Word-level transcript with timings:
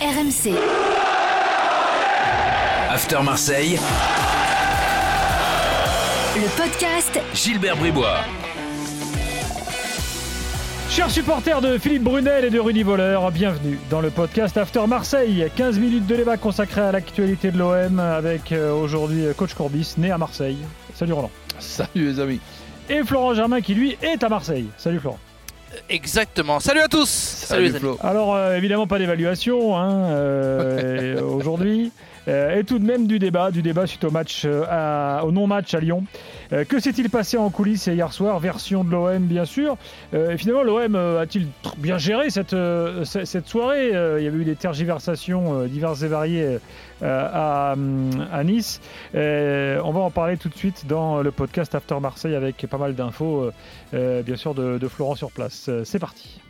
RMC. 0.00 0.54
After 2.88 3.22
Marseille, 3.22 3.78
Le 6.36 6.56
podcast 6.56 7.20
Gilbert 7.34 7.76
Bribois. 7.76 8.20
Chers 10.88 11.10
supporters 11.10 11.60
de 11.60 11.76
Philippe 11.76 12.04
Brunel 12.04 12.46
et 12.46 12.50
de 12.50 12.58
Rudy 12.58 12.82
Voleur, 12.82 13.30
bienvenue 13.30 13.78
dans 13.90 14.00
le 14.00 14.08
podcast 14.08 14.56
After 14.56 14.86
Marseille. 14.86 15.50
15 15.54 15.78
minutes 15.78 16.06
de 16.06 16.16
débat 16.16 16.38
consacré 16.38 16.80
à 16.80 16.92
l'actualité 16.92 17.50
de 17.50 17.58
l'OM 17.58 18.00
avec 18.00 18.52
euh, 18.52 18.72
aujourd'hui 18.72 19.26
euh, 19.26 19.34
coach 19.34 19.52
Courbis, 19.52 19.96
né 19.98 20.10
à 20.10 20.16
Marseille. 20.16 20.56
Salut 20.94 21.12
Roland. 21.12 21.30
Salut 21.58 22.06
les 22.06 22.18
amis. 22.20 22.40
Et 22.88 23.04
Florent 23.04 23.34
Germain 23.34 23.60
qui 23.60 23.74
lui 23.74 23.98
est 24.00 24.24
à 24.24 24.30
Marseille. 24.30 24.68
Salut 24.78 24.98
Florent. 24.98 25.18
Exactement. 25.88 26.60
Salut 26.60 26.80
à 26.80 26.88
tous. 26.88 27.08
Salut, 27.08 27.64
les 27.64 27.70
amis. 27.70 27.80
Flo. 27.80 27.98
Alors 28.00 28.34
euh, 28.34 28.56
évidemment 28.56 28.86
pas 28.86 28.98
d'évaluation 28.98 29.76
hein, 29.76 30.10
euh, 30.10 31.20
aujourd'hui. 31.22 31.92
Euh, 32.30 32.58
et 32.58 32.64
tout 32.64 32.78
de 32.78 32.84
même 32.84 33.06
du 33.06 33.18
débat, 33.18 33.50
du 33.50 33.60
débat 33.60 33.86
suite 33.86 34.04
au 34.04 34.10
match, 34.10 34.42
euh, 34.44 35.20
au 35.20 35.32
non-match 35.32 35.74
à 35.74 35.80
Lyon. 35.80 36.04
Euh, 36.52 36.64
que 36.64 36.78
s'est-il 36.80 37.10
passé 37.10 37.36
en 37.36 37.50
coulisses 37.50 37.86
hier 37.86 38.12
soir 38.12 38.38
Version 38.38 38.84
de 38.84 38.90
l'OM 38.90 39.24
bien 39.24 39.44
sûr. 39.44 39.76
Et 40.12 40.36
finalement 40.38 40.62
l'OM 40.62 40.94
a-t-il 40.94 41.48
bien 41.78 41.98
géré 41.98 42.30
cette, 42.30 42.50
ce- 42.50 43.24
cette 43.24 43.48
soirée 43.48 43.88
Il 43.88 44.24
y 44.24 44.26
avait 44.28 44.38
eu 44.38 44.44
des 44.44 44.56
tergiversations 44.56 45.64
diverses 45.66 46.02
et 46.02 46.08
variées 46.08 46.58
euh, 47.02 47.28
à, 47.32 47.74
Nice. 48.44 48.80
On 49.14 49.92
va 49.92 50.00
en 50.00 50.10
parler 50.10 50.36
tout 50.36 50.48
de 50.48 50.56
suite 50.56 50.86
dans 50.86 51.22
le 51.22 51.30
podcast 51.30 51.74
After 51.74 51.98
Marseille 52.00 52.34
avec 52.34 52.64
pas 52.68 52.78
mal 52.78 52.94
d'infos 52.94 53.50
bien 53.92 54.36
sûr 54.36 54.54
de, 54.54 54.88
Florent 54.88 55.14
sur 55.14 55.30
place. 55.30 55.70
C'est 55.84 55.98
parti. 55.98 56.40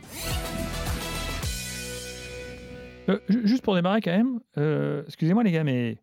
Euh, 3.11 3.19
ju- 3.29 3.41
juste 3.47 3.63
pour 3.63 3.75
démarrer 3.75 4.01
quand 4.01 4.15
même, 4.15 4.39
euh, 4.57 5.03
excusez-moi 5.07 5.43
les 5.43 5.51
gars, 5.51 5.63
mais 5.63 5.97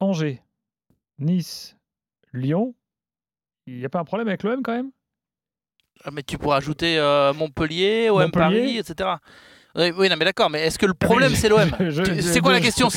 Angers, 0.00 0.40
Nice, 1.18 1.76
Lyon, 2.32 2.74
il 3.66 3.78
n'y 3.78 3.84
a 3.84 3.88
pas 3.88 3.98
un 4.00 4.04
problème 4.04 4.28
avec 4.28 4.42
l'OM 4.42 4.62
quand 4.62 4.72
même? 4.74 4.90
Ah, 6.04 6.10
Mais 6.12 6.22
tu 6.22 6.38
pourrais 6.38 6.58
ajouter 6.58 6.98
euh, 6.98 7.32
Montpellier, 7.34 8.08
OM 8.10 8.22
Montpellier. 8.22 8.30
Paris, 8.30 8.78
etc. 8.78 9.10
Oui, 9.74 9.92
oui, 9.96 10.08
non, 10.08 10.16
mais 10.18 10.24
d'accord. 10.24 10.48
Mais 10.50 10.62
est-ce 10.66 10.78
que 10.78 10.86
le 10.86 10.94
problème 10.94 11.30
mais 11.32 11.36
c'est 11.36 11.48
l'OM 11.48 11.70
je- 11.80 12.20
C'est 12.20 12.40
quoi 12.42 12.52
la 12.52 12.60
question? 12.60 12.88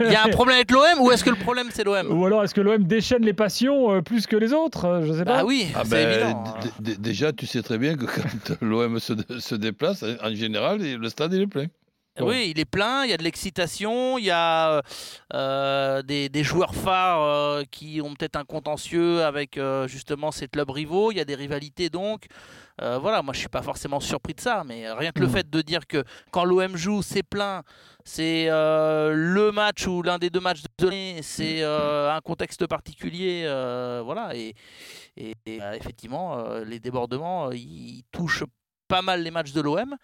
Il 0.00 0.12
y 0.12 0.14
a 0.14 0.24
un 0.24 0.28
problème 0.28 0.56
avec 0.56 0.70
l'OM 0.70 1.00
ou 1.00 1.10
est-ce 1.10 1.24
que 1.24 1.30
le 1.30 1.36
problème 1.36 1.68
c'est 1.72 1.84
l'OM 1.84 2.06
Ou 2.12 2.24
alors 2.26 2.44
est-ce 2.44 2.54
que 2.54 2.60
l'OM 2.60 2.84
déchaîne 2.84 3.24
les 3.24 3.32
passions 3.32 3.92
euh, 3.94 4.00
plus 4.02 4.26
que 4.26 4.36
les 4.36 4.52
autres 4.52 4.84
Euh, 4.84 5.06
Je 5.06 5.12
sais 5.12 5.24
pas. 5.24 5.38
Bah 5.38 5.44
oui, 5.44 5.66
Ah 5.74 5.82
c'est 5.84 5.90
ben, 5.90 6.10
évident. 6.10 6.42
déjà, 6.98 7.32
tu 7.32 7.46
sais 7.46 7.62
très 7.62 7.78
bien 7.78 7.96
que 7.96 8.04
quand 8.04 8.60
l'OM 8.62 9.00
se, 9.00 9.14
se 9.38 9.54
déplace, 9.54 10.04
en 10.22 10.34
général, 10.34 10.78
le 10.80 11.08
stade 11.08 11.32
il 11.32 11.42
est 11.42 11.46
plein. 11.46 11.66
Oui, 12.26 12.50
il 12.54 12.58
est 12.60 12.64
plein, 12.64 13.04
il 13.04 13.10
y 13.10 13.12
a 13.12 13.16
de 13.16 13.22
l'excitation, 13.22 14.18
il 14.18 14.24
y 14.24 14.30
a 14.30 14.82
euh, 15.34 16.02
des, 16.02 16.28
des 16.28 16.44
joueurs 16.44 16.74
phares 16.74 17.22
euh, 17.22 17.62
qui 17.70 18.00
ont 18.02 18.14
peut-être 18.14 18.36
un 18.36 18.44
contentieux 18.44 19.22
avec 19.24 19.56
euh, 19.58 19.86
justement 19.88 20.30
ces 20.30 20.48
clubs 20.48 20.70
rivaux, 20.70 21.12
il 21.12 21.16
y 21.18 21.20
a 21.20 21.24
des 21.24 21.34
rivalités 21.34 21.88
donc. 21.90 22.26
Euh, 22.82 22.96
voilà, 22.98 23.20
moi 23.20 23.34
je 23.34 23.40
suis 23.40 23.48
pas 23.48 23.60
forcément 23.60 24.00
surpris 24.00 24.32
de 24.32 24.40
ça, 24.40 24.62
mais 24.66 24.90
rien 24.90 25.12
que 25.12 25.20
le 25.20 25.26
Mhm. 25.26 25.32
fait 25.32 25.50
de 25.50 25.60
dire 25.60 25.86
que 25.86 26.02
quand 26.30 26.44
l'OM 26.44 26.76
joue, 26.78 27.02
c'est 27.02 27.22
plein, 27.22 27.62
c'est 28.04 28.46
euh, 28.48 29.12
le 29.14 29.52
match 29.52 29.86
ou 29.86 30.00
l'un 30.02 30.16
des 30.18 30.30
deux 30.30 30.40
matchs 30.40 30.62
de 30.62 30.86
l'année, 30.86 31.20
c'est 31.22 31.62
euh, 31.62 32.10
un 32.10 32.20
contexte 32.22 32.66
particulier, 32.66 33.42
euh, 33.44 34.00
voilà, 34.02 34.34
et, 34.34 34.54
et- 35.18 35.34
et, 35.44 35.60
euh, 35.60 35.72
effectivement, 35.74 36.38
euh, 36.38 36.64
les 36.64 36.80
débordements, 36.80 37.48
euh, 37.48 37.54
ils 37.54 38.02
touchent 38.12 38.44
pas 38.90 39.02
mal 39.02 39.22
les 39.22 39.30
matchs 39.30 39.52
de 39.52 39.60
l'OM, 39.60 39.94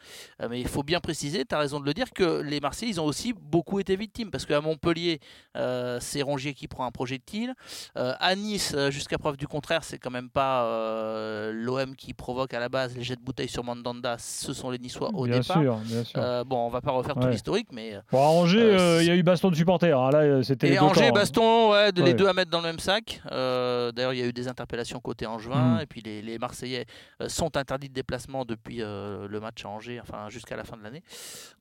euh, 0.41 0.47
mais 0.49 0.61
il 0.61 0.69
faut 0.69 0.85
bien 0.85 1.01
préciser, 1.01 1.45
tu 1.45 1.55
as 1.55 1.59
raison 1.59 1.81
de 1.81 1.85
le 1.85 1.93
dire, 1.93 2.07
que 2.15 2.41
les 2.41 2.61
Marseillais, 2.61 2.93
ils 2.93 3.01
ont 3.01 3.05
aussi 3.05 3.33
beaucoup 3.33 3.81
été 3.81 3.97
victimes. 3.97 4.31
Parce 4.31 4.47
qu'à 4.47 4.61
Montpellier, 4.61 5.19
euh, 5.57 5.99
c'est 6.01 6.23
Rongier 6.23 6.55
qui 6.55 6.69
prend 6.69 6.87
un 6.87 6.93
projectile. 6.93 7.53
Euh, 7.99 8.15
à 8.21 8.35
Nice, 8.37 8.75
jusqu'à 8.91 9.19
preuve 9.19 9.37
du 9.37 9.49
contraire, 9.49 9.83
c'est 9.83 9.99
quand 9.99 10.11
même 10.13 10.31
pas 10.31 10.65
euh, 10.67 11.53
l'OM 11.53 11.97
qui 11.97 12.15
provoque 12.15 12.55
à 12.55 12.61
la 12.61 12.69
base 12.69 12.97
les 12.97 13.03
jets 13.03 13.17
de 13.17 13.21
bouteille 13.23 13.49
sur 13.49 13.65
Mandanda, 13.65 14.17
ce 14.19 14.53
sont 14.53 14.71
les 14.71 14.79
Niçois 14.79 15.11
au 15.15 15.25
bien 15.27 15.41
départ. 15.41 15.61
sûr, 15.61 15.77
bien 15.79 16.05
sûr. 16.05 16.45
Bon, 16.47 16.67
on 16.67 16.71
va 16.71 16.81
pas 16.81 16.93
refaire 16.93 17.15
tout 17.17 17.27
l'historique, 17.29 17.69
mais. 17.73 17.99
Bon, 18.13 18.19
à 18.23 18.29
Angers, 18.29 18.77
il 19.01 19.07
y 19.07 19.11
a 19.11 19.17
eu 19.17 19.23
baston 19.25 19.51
de 19.51 19.57
supporters. 19.57 19.99
hein. 19.99 20.11
Là, 20.13 20.43
c'était 20.45 20.69
Et 20.73 20.79
Angers, 20.79 21.01
camps, 21.01 21.07
hein. 21.09 21.13
Baston, 21.13 21.71
ouais, 21.73 21.91
de- 21.93 22.03
Ouais. 22.03 22.09
les 22.09 22.15
deux 22.15 22.29
à 22.29 22.33
mettre 22.33 22.51
dans 22.53 22.61
le 22.61 22.67
même 22.69 22.79
sac. 22.79 23.21
D'ailleurs, 23.25 24.13
il 24.13 24.19
y 24.21 24.23
a 24.23 24.27
eu 24.27 24.33
des 24.33 24.47
interpellations 24.47 25.01
côté 25.01 25.27
Angevin. 25.27 25.75
Mhm. 25.77 25.81
Et 25.81 25.87
puis 25.87 26.01
les, 26.03 26.23
les 26.23 26.39
Marseillais 26.39 26.87
sont 27.27 27.57
interdits 27.57 27.89
de 27.89 27.95
déplacement 27.95 28.45
depuis 28.45 28.76
euh, 28.81 29.27
le 29.29 29.41
match 29.41 29.65
à 29.65 29.69
Angers, 29.69 30.01
enfin 30.01 30.29
jusqu'à 30.29 30.57
la 30.57 30.65
fin 30.65 30.77
de 30.77 30.83
l'année. 30.83 31.03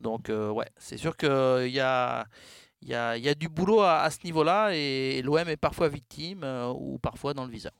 Donc, 0.01 0.29
euh, 0.29 0.49
ouais, 0.49 0.69
c'est 0.77 0.97
sûr 0.97 1.17
qu'il 1.17 1.29
y 1.69 1.79
a. 1.79 2.25
Y, 2.81 2.93
a, 2.93 3.17
y 3.17 3.29
a 3.29 3.33
du 3.33 3.49
boulot 3.49 3.81
à, 3.81 4.07
ce 4.11 4.19
niveau-là 4.25 4.69
et 4.75 5.23
l'OM 5.23 5.47
est 5.47 5.57
parfois 5.57 5.87
victime 5.87 6.43
euh, 6.43 6.71
ou 6.71 6.99
parfois 6.99 7.33
dans 7.33 7.43
le 7.45 7.49
viseur. 7.49 7.71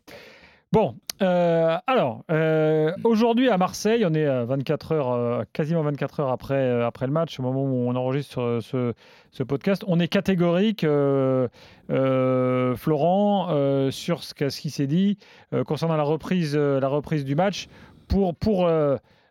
Bon, 0.72 0.98
euh, 1.22 1.78
alors, 1.88 2.26
euh, 2.30 2.92
aujourd'hui 3.06 3.50
à 3.50 3.58
Marseille, 3.58 4.04
on 4.06 4.14
est 4.14 4.26
à 4.26 4.44
24 4.44 4.92
heures, 4.92 5.12
euh, 5.12 5.44
quasiment 5.54 5.82
24 5.84 6.20
heures 6.20 6.32
après, 6.32 6.56
euh, 6.56 6.86
après 6.86 7.06
le 7.06 7.14
match, 7.14 7.40
au 7.40 7.44
moment 7.44 7.64
où 7.64 7.88
on 7.88 7.96
enregistre 7.96 8.42
euh, 8.42 8.60
ce, 8.60 8.94
ce 9.32 9.44
podcast. 9.44 9.86
On 9.88 10.02
est 10.02 10.10
catégorique, 10.10 10.84
euh, 10.84 11.48
euh, 11.92 12.76
Florent, 12.76 13.48
euh, 13.52 13.90
sur 13.90 14.24
ce, 14.24 14.34
ce 14.50 14.60
qui 14.60 14.70
s'est 14.70 14.88
dit 14.88 15.18
euh, 15.54 15.64
concernant 15.64 15.96
la 15.96 16.04
reprise, 16.04 16.56
euh, 16.58 16.82
la 16.82 16.90
reprise 16.90 17.24
du 17.24 17.36
match. 17.36 17.68
Pour, 18.10 18.36
pour 18.36 18.70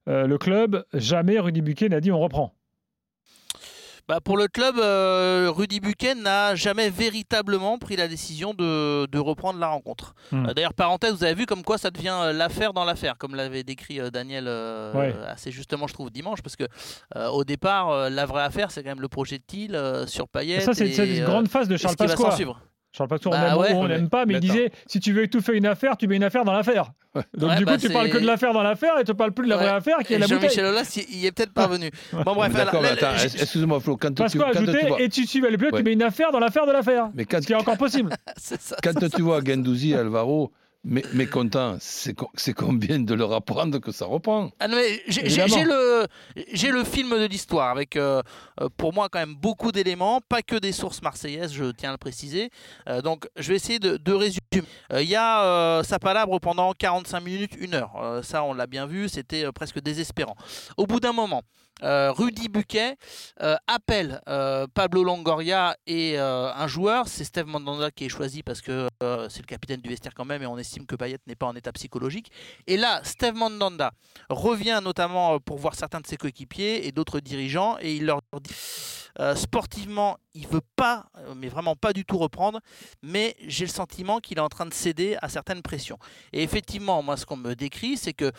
euh, 0.09 0.27
le 0.27 0.39
club, 0.39 0.85
jamais 0.95 1.39
Rudy 1.39 1.63
Buquet 1.63 1.89
n'a 1.89 2.01
dit 2.01 2.13
on 2.13 2.21
reprend. 2.21 2.55
Bah, 4.07 4.21
pour 4.21 4.37
le 4.37 4.49
club, 4.49 4.77
euh, 4.79 5.51
Rudy 5.51 5.81
Buchen 5.81 6.23
n'a 6.23 6.55
jamais 6.55 6.91
véritablement 6.91 7.79
pris 7.79 7.97
la 7.97 8.07
décision 8.07 8.53
de, 8.53 9.07
de 9.07 9.19
reprendre 9.19 9.59
la 9.59 9.69
rencontre. 9.69 10.15
Hmm. 10.31 10.45
Euh, 10.47 10.53
D'ailleurs, 10.53 10.75
parenthèse, 10.75 11.15
vous 11.15 11.25
avez 11.25 11.33
vu 11.33 11.47
comme 11.47 11.63
quoi 11.63 11.79
ça 11.79 11.91
devient 11.91 12.33
l'affaire 12.35 12.75
dans 12.75 12.85
l'affaire, 12.85 13.17
comme 13.17 13.35
l'avait 13.35 13.63
décrit 13.63 13.99
Daniel 14.11 14.45
euh, 14.47 14.93
Ouais. 14.93 15.15
assez 15.27 15.51
justement, 15.51 15.87
je 15.87 15.95
trouve, 15.95 16.11
dimanche, 16.11 16.43
parce 16.43 16.55
que 16.55 16.65
euh, 17.17 17.29
au 17.29 17.45
départ, 17.45 18.11
la 18.11 18.27
vraie 18.27 18.43
affaire, 18.43 18.71
c'est 18.71 18.83
quand 18.83 18.91
même 18.91 19.01
le 19.01 19.09
projet 19.09 19.39
de 19.39 19.45
Thiel 19.47 20.07
sur 20.07 20.29
Payet. 20.29 20.61
Ça, 20.61 20.75
c'est 20.75 21.17
une 21.17 21.25
grande 21.25 21.49
phase 21.49 21.69
de 21.69 21.79
Charles 21.79 21.97
Pasqua. 21.97 22.37
Charles 22.97 23.09
Pasqua, 23.09 23.31
Bah 23.31 23.37
on 23.37 23.47
aime 23.47 23.59
ouais. 23.59 23.73
ou 23.73 23.77
on 23.79 23.89
n'aime 23.89 24.09
pas, 24.09 24.25
mais 24.25 24.35
il 24.35 24.41
disait 24.41 24.71
si 24.87 25.01
tu 25.01 25.13
veux 25.13 25.25
étouffer 25.25 25.57
une 25.57 25.67
affaire, 25.67 25.97
tu 25.97 26.07
mets 26.07 26.15
une 26.15 26.23
affaire 26.23 26.45
dans 26.45 26.53
l'affaire. 26.53 26.93
Donc 27.37 27.51
Ouais, 27.51 27.57
du 27.57 27.65
coup, 27.65 27.71
bah, 27.73 27.79
tu 27.79 27.89
parles 27.91 28.09
que 28.09 28.19
de 28.19 28.27
l'affaire 28.27 28.53
dans 28.53 28.63
l'affaire 28.63 28.99
et 29.01 29.05
tu 29.05 29.15
parles 29.15 29.33
plus 29.33 29.45
de 29.47 29.51
la 29.51 29.57
vraie 29.57 29.69
affaire 29.69 29.99
qui 29.99 30.15
est 30.15 30.19
la 30.19 30.27
bouteille. 30.27 30.43
Jean-Michel 30.43 30.67
Aulas, 30.67 30.93
il 30.97 31.17
il 31.17 31.27
est 31.27 31.33
peut-être 31.33 31.53
pas 31.53 31.67
venu. 31.67 31.91
Bon, 32.13 32.35
bref, 32.35 32.53
excuse-moi 33.41 33.81
Flo, 33.81 33.97
quand 33.97 34.15
tu, 34.15 34.39
vois, 34.39 34.51
et 35.01 35.09
tu 35.09 35.27
suivais 35.27 35.51
le 35.51 35.59
plus, 35.59 35.73
tu 35.73 35.83
mets 35.83 35.93
une 35.93 36.03
affaire 36.03 36.31
dans 36.31 36.39
l'affaire 36.39 36.67
de 36.67 36.73
l'affaire. 36.73 37.11
mais 37.15 37.25
quand, 37.25 37.41
Ce 37.41 37.47
qui 37.47 37.53
est 37.53 37.57
encore 37.57 37.79
possible. 37.79 38.15
c'est 38.37 38.61
ça. 38.61 38.77
quand 38.83 38.95
tu 39.11 39.23
vois 39.23 39.41
Gendouzi 39.45 39.95
Alvaro 39.95 40.53
mé- 40.87 41.05
mécontents, 41.15 41.77
c'est 41.81 42.15
co- 42.15 42.31
c'est 42.35 42.53
combien 42.53 42.99
de 43.01 43.15
leur 43.15 43.33
apprendre 43.33 43.79
que 43.79 43.93
ça 43.93 44.07
reprend? 44.07 44.51
Ah 44.61 44.69
mais 44.69 45.03
j'ai- 45.07 45.29
le, 46.71 46.85
film 46.85 47.11
de 47.19 47.25
l'histoire 47.27 47.71
avec, 47.71 47.97
euh, 47.97 48.23
euh, 48.61 48.69
pour 48.77 48.93
moi, 48.93 49.09
quand 49.09 49.19
même 49.19 49.35
beaucoup 49.35 49.73
d'éléments, 49.73 50.21
pas 50.29 50.43
que 50.43 50.57
des 50.57 50.73
sources 50.73 51.03
marseillaises, 51.03 51.53
je 51.53 51.71
tiens 51.73 51.91
à 51.91 51.93
le 51.93 51.99
préciser. 51.99 52.51
Euh, 52.89 53.01
donc, 53.03 53.27
je 53.37 53.49
vais 53.49 53.57
essayer 53.57 53.79
de, 53.79 53.97
de 53.97 54.13
résumer. 54.13 54.41
Euh, 54.93 55.03
Il 55.03 55.09
y 55.09 55.17
a 55.17 55.83
sa 55.85 55.99
palabre 55.99 56.39
pendant 56.39 56.73
45 56.73 57.21
minutes, 57.21 57.53
une 57.59 57.75
heure. 57.75 58.21
Ça, 58.23 58.45
on 58.45 58.55
l'a 58.55 58.67
bien 58.67 58.87
vu, 58.87 59.09
c'était 59.09 59.51
presque 59.53 59.81
désespérant. 59.81 60.37
Au 60.77 60.87
bout 60.87 61.01
d'un 61.01 61.13
moment, 61.13 61.43
euh, 61.83 62.13
Rudy 62.13 62.49
Buquet 62.49 62.97
euh, 63.43 63.57
appelle 63.67 64.21
euh, 64.29 64.67
Pablo 64.73 65.03
Longoria 65.03 65.77
et 65.87 66.19
un 66.19 66.67
joueur, 66.67 67.09
c'est 67.09 67.25
Steve 67.25 67.47
Mandanda 67.47 67.91
qui 67.91 68.05
est 68.07 68.09
choisi 68.09 68.43
parce 68.43 68.61
que 68.61 68.89
c'est 69.29 69.41
le 69.41 69.47
capitaine 69.47 69.81
du 69.81 69.89
vestiaire 69.89 70.15
quand 70.15 70.25
même 70.25 70.43
et 70.43 70.47
on 70.47 70.59
estime 70.59 70.87
que 70.87 70.97
Payet 70.97 71.19
n'est 71.27 71.35
pas 71.35 71.47
en 71.47 71.57
état 71.57 71.73
psychologique. 71.73 72.31
Et 72.67 72.77
là, 72.77 73.01
Steve 73.03 73.35
Mandanda 73.35 73.93
revient 74.29 74.81
notamment 74.83 75.41
pour 75.41 75.59
voir 75.59 75.75
certains 75.75 76.01
de 76.01 76.07
ses 76.07 76.17
coéquipiers 76.17 76.87
et 76.87 76.93
d'autres 76.93 77.21
dirigeants 77.21 77.77
et 77.81 77.95
il 77.95 78.07
leur 78.07 78.21
dit 78.41 78.55
sportivement, 79.37 80.17
il 80.35 80.49
veut 80.49 80.61
pas, 80.75 81.07
euh, 81.19 81.35
mais 81.37 81.49
vraiment 81.49 81.77
pas 81.77 81.93
du 81.93 82.05
tout 82.05 82.19
reprendre, 82.19 82.61
mais 83.03 83.37
j'ai 83.47 83.65
le 83.65 83.71
sentiment 83.71 84.19
qu'il 84.19 84.39
est 84.39 84.41
en 84.43 84.49
train 84.49 84.67
de 84.67 84.75
céder 84.75 85.17
à 85.23 85.29
certaines 85.29 85.63
pressions. 85.63 85.99
Et 86.33 86.43
effectivement, 86.43 87.03
moi, 87.03 87.17
ce 87.17 87.25
qu'on 87.25 87.37
me 87.37 87.55
décrit, 87.55 87.97
c'est 87.97 88.13
que, 88.13 88.33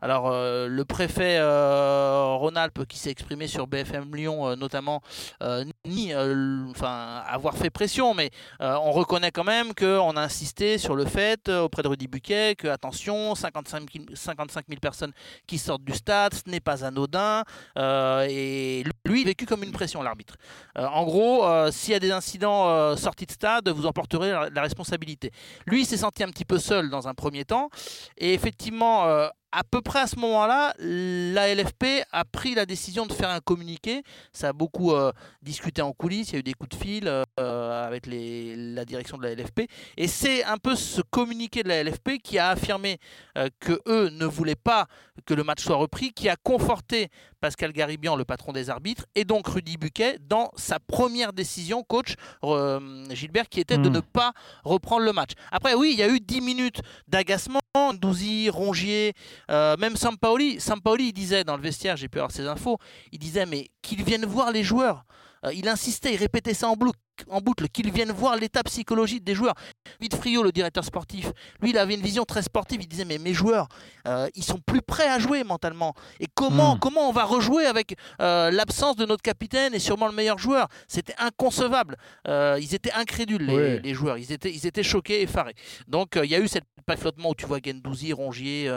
alors, 0.00 0.28
euh, 0.28 0.68
le 0.68 0.84
préfet 0.84 1.38
euh, 1.40 2.34
Rhône-Alpes 2.36 2.86
qui 2.86 2.98
s'est 2.98 3.10
exprimé 3.10 3.48
sur 3.48 3.66
BFM 3.66 4.14
Lyon, 4.14 4.46
euh, 4.48 4.54
notamment, 4.56 5.02
l- 5.40 6.66
enfin, 6.70 7.22
avoir 7.26 7.56
fait 7.56 7.70
pression, 7.70 8.14
mais 8.14 8.30
on 8.60 8.92
reconnaît 8.92 9.32
quand 9.32 9.44
même 9.44 9.74
qu'on 9.74 10.16
a 10.16 10.20
insisté 10.20 10.78
sur 10.78 10.94
le 10.94 11.04
fait 11.04 11.48
auprès 11.48 11.82
de 11.82 11.88
Rudy 11.88 12.06
Buquet 12.06 12.54
que, 12.56 12.68
attention, 12.68 13.34
55 13.34 13.90
000, 13.92 14.04
55 14.14 14.66
000 14.68 14.78
personnes 14.80 15.12
qui 15.46 15.58
sortent 15.58 15.84
du 15.84 15.94
stade, 15.94 16.34
ce 16.34 16.48
n'est 16.50 16.60
pas 16.60 16.84
anodin, 16.84 17.42
et 17.76 18.84
lui, 19.04 19.24
vécu 19.24 19.46
comme 19.46 19.62
une 19.62 19.72
pression, 19.72 20.02
l'arbitre. 20.02 20.36
Euh, 20.78 20.86
en 20.86 21.04
gros, 21.04 21.46
euh, 21.46 21.70
s'il 21.70 21.92
y 21.92 21.96
a 21.96 22.00
des 22.00 22.10
incidents 22.10 22.68
euh, 22.68 22.96
sortis 22.96 23.26
de 23.26 23.32
stade, 23.32 23.68
vous 23.68 23.86
en 23.86 23.92
porterez 23.92 24.30
la, 24.30 24.50
la 24.50 24.62
responsabilité. 24.62 25.30
Lui, 25.66 25.84
s'est 25.84 25.96
senti 25.96 26.22
un 26.22 26.28
petit 26.28 26.44
peu 26.44 26.58
seul 26.58 26.90
dans 26.90 27.08
un 27.08 27.14
premier 27.14 27.44
temps, 27.44 27.70
et 28.18 28.34
effectivement, 28.34 29.06
à 29.52 29.64
peu 29.64 29.80
près 29.82 30.00
à 30.00 30.06
ce 30.06 30.16
moment-là, 30.16 30.74
la 30.78 31.54
LFP 31.54 32.04
a 32.12 32.24
pris 32.24 32.54
la 32.54 32.66
décision 32.66 33.06
de 33.06 33.12
faire 33.12 33.30
un 33.30 33.40
communiqué. 33.40 34.02
Ça 34.32 34.48
a 34.48 34.52
beaucoup 34.52 34.92
euh, 34.92 35.12
discuté 35.42 35.82
en 35.82 35.92
coulisses, 35.92 36.30
il 36.30 36.32
y 36.34 36.36
a 36.36 36.38
eu 36.40 36.42
des 36.42 36.54
coups 36.54 36.76
de 36.76 36.82
fil 36.82 37.06
euh, 37.06 37.86
avec 37.86 38.06
les, 38.06 38.54
la 38.56 38.84
direction 38.84 39.18
de 39.18 39.24
la 39.24 39.34
LFP. 39.34 39.62
Et 39.96 40.08
c'est 40.08 40.44
un 40.44 40.56
peu 40.56 40.76
ce 40.76 41.02
communiqué 41.02 41.62
de 41.62 41.68
la 41.68 41.82
LFP 41.82 42.18
qui 42.22 42.38
a 42.38 42.50
affirmé 42.50 42.98
euh, 43.36 43.48
que 43.60 43.80
eux 43.86 44.08
ne 44.10 44.24
voulaient 44.24 44.54
pas 44.54 44.86
que 45.26 45.34
le 45.34 45.44
match 45.44 45.62
soit 45.62 45.76
repris, 45.76 46.12
qui 46.12 46.28
a 46.30 46.36
conforté 46.36 47.08
Pascal 47.40 47.72
Garibian, 47.72 48.16
le 48.16 48.24
patron 48.24 48.52
des 48.52 48.70
arbitres, 48.70 49.04
et 49.14 49.24
donc 49.24 49.48
Rudy 49.48 49.76
Buquet 49.76 50.18
dans 50.20 50.50
sa 50.56 50.78
première 50.78 51.32
décision, 51.32 51.82
coach 51.82 52.14
Gilbert, 53.10 53.48
qui 53.48 53.60
était 53.60 53.76
de 53.78 53.88
Hmm. 53.90 53.94
ne 53.94 54.00
pas 54.00 54.32
reprendre 54.64 55.04
le 55.04 55.12
match. 55.12 55.32
Après, 55.50 55.74
oui, 55.74 55.90
il 55.92 55.98
y 55.98 56.02
a 56.02 56.08
eu 56.08 56.20
10 56.20 56.40
minutes 56.40 56.80
d'agacement. 57.08 57.59
Douzy, 57.94 58.50
Rongier, 58.50 59.12
euh, 59.48 59.76
même 59.76 59.94
Sampaoli. 59.94 60.60
Sampaoli, 60.60 61.08
il 61.08 61.12
disait 61.12 61.44
dans 61.44 61.56
le 61.56 61.62
vestiaire, 61.62 61.96
j'ai 61.96 62.08
pu 62.08 62.18
avoir 62.18 62.32
ces 62.32 62.48
infos, 62.48 62.78
il 63.12 63.20
disait 63.20 63.46
mais 63.46 63.68
qu'ils 63.80 64.02
viennent 64.02 64.26
voir 64.26 64.50
les 64.50 64.64
joueurs. 64.64 65.04
Euh, 65.46 65.52
il 65.54 65.68
insistait, 65.68 66.14
il 66.14 66.16
répétait 66.16 66.52
ça 66.52 66.68
en 66.68 66.74
boucle, 66.74 67.68
qu'ils 67.68 67.92
viennent 67.92 68.10
voir 68.10 68.36
l'état 68.36 68.64
psychologique 68.64 69.22
des 69.22 69.34
joueurs. 69.34 69.54
Vite 70.00 70.16
Frio, 70.16 70.42
le 70.42 70.50
directeur 70.50 70.84
sportif, 70.84 71.30
lui, 71.60 71.70
il 71.70 71.78
avait 71.78 71.94
une 71.94 72.02
vision 72.02 72.24
très 72.24 72.42
sportive. 72.42 72.82
Il 72.82 72.88
disait 72.88 73.04
mais 73.04 73.18
mes 73.18 73.32
joueurs, 73.32 73.68
euh, 74.08 74.28
ils 74.34 74.44
sont 74.44 74.58
plus 74.58 74.82
prêts 74.82 75.08
à 75.08 75.20
jouer 75.20 75.44
mentalement. 75.44 75.94
Comment, 76.40 76.74
Mm. 76.76 76.78
comment 76.78 77.08
on 77.08 77.12
va 77.12 77.24
rejouer 77.24 77.66
avec 77.66 77.96
euh, 78.20 78.50
l'absence 78.50 78.96
de 78.96 79.04
notre 79.04 79.22
capitaine 79.22 79.74
et 79.74 79.78
sûrement 79.78 80.06
le 80.08 80.14
meilleur 80.14 80.38
joueur? 80.38 80.68
C'était 80.88 81.14
inconcevable. 81.18 81.96
Euh, 82.26 82.58
ils 82.60 82.74
étaient 82.74 82.92
incrédules, 82.92 83.42
les, 83.46 83.54
Oui. 83.74 83.80
les 83.82 83.94
joueurs. 83.94 84.16
Ils 84.18 84.32
étaient, 84.32 84.50
ils 84.52 84.66
étaient 84.66 84.82
choqués, 84.82 85.20
effarés. 85.22 85.54
Donc 85.86 86.16
euh, 86.16 86.24
il 86.24 86.30
y 86.30 86.34
a 86.34 86.40
eu 86.40 86.48
cette 86.48 86.64
pas 86.86 86.94
de 86.96 87.00
flottement 87.00 87.30
où 87.30 87.34
tu 87.34 87.46
vois 87.46 87.58
Gendouzi, 87.64 88.12
Rongier, 88.12 88.68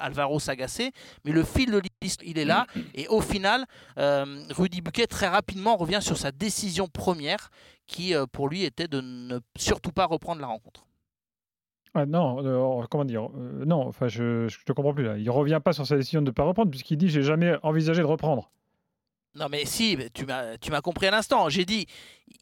Alvaro 0.00 0.40
s'agacer, 0.40 0.90
mais 1.24 1.30
le 1.30 1.44
fil 1.44 1.70
de 1.70 1.80
l'histoire, 2.02 2.26
il 2.26 2.38
est 2.38 2.44
là. 2.44 2.66
Et 2.94 3.06
au 3.08 3.20
final, 3.20 3.64
Rudy 3.96 4.80
Buquet 4.80 5.06
très 5.06 5.28
rapidement 5.28 5.76
revient 5.76 6.00
sur 6.00 6.16
sa 6.16 6.32
décision 6.32 6.88
première, 6.88 7.50
qui 7.86 8.14
pour 8.32 8.48
lui 8.48 8.64
était 8.64 8.88
de 8.88 9.00
ne 9.00 9.38
surtout 9.56 9.92
pas 9.92 10.06
reprendre 10.06 10.40
la 10.40 10.48
rencontre. 10.48 10.84
Ah 12.00 12.06
non, 12.06 12.44
euh, 12.44 12.84
comment 12.90 13.04
dire 13.04 13.28
euh, 13.36 13.64
Non, 13.66 13.86
enfin, 13.86 14.08
je, 14.08 14.48
je 14.48 14.58
te 14.64 14.72
comprends 14.72 14.94
plus 14.94 15.04
là. 15.04 15.16
Il 15.18 15.28
revient 15.30 15.60
pas 15.62 15.72
sur 15.72 15.86
sa 15.86 15.96
décision 15.96 16.20
de 16.20 16.26
ne 16.26 16.30
pas 16.30 16.44
reprendre, 16.44 16.70
puisqu'il 16.70 16.96
dit 16.96 17.08
j'ai 17.08 17.22
jamais 17.22 17.54
envisagé 17.62 18.00
de 18.02 18.06
reprendre. 18.06 18.50
Non 19.34 19.46
mais 19.50 19.64
si, 19.66 19.96
tu 20.14 20.24
m'as 20.26 20.80
compris 20.82 21.06
à 21.06 21.10
l'instant. 21.10 21.48
J'ai 21.48 21.64
dit 21.64 21.86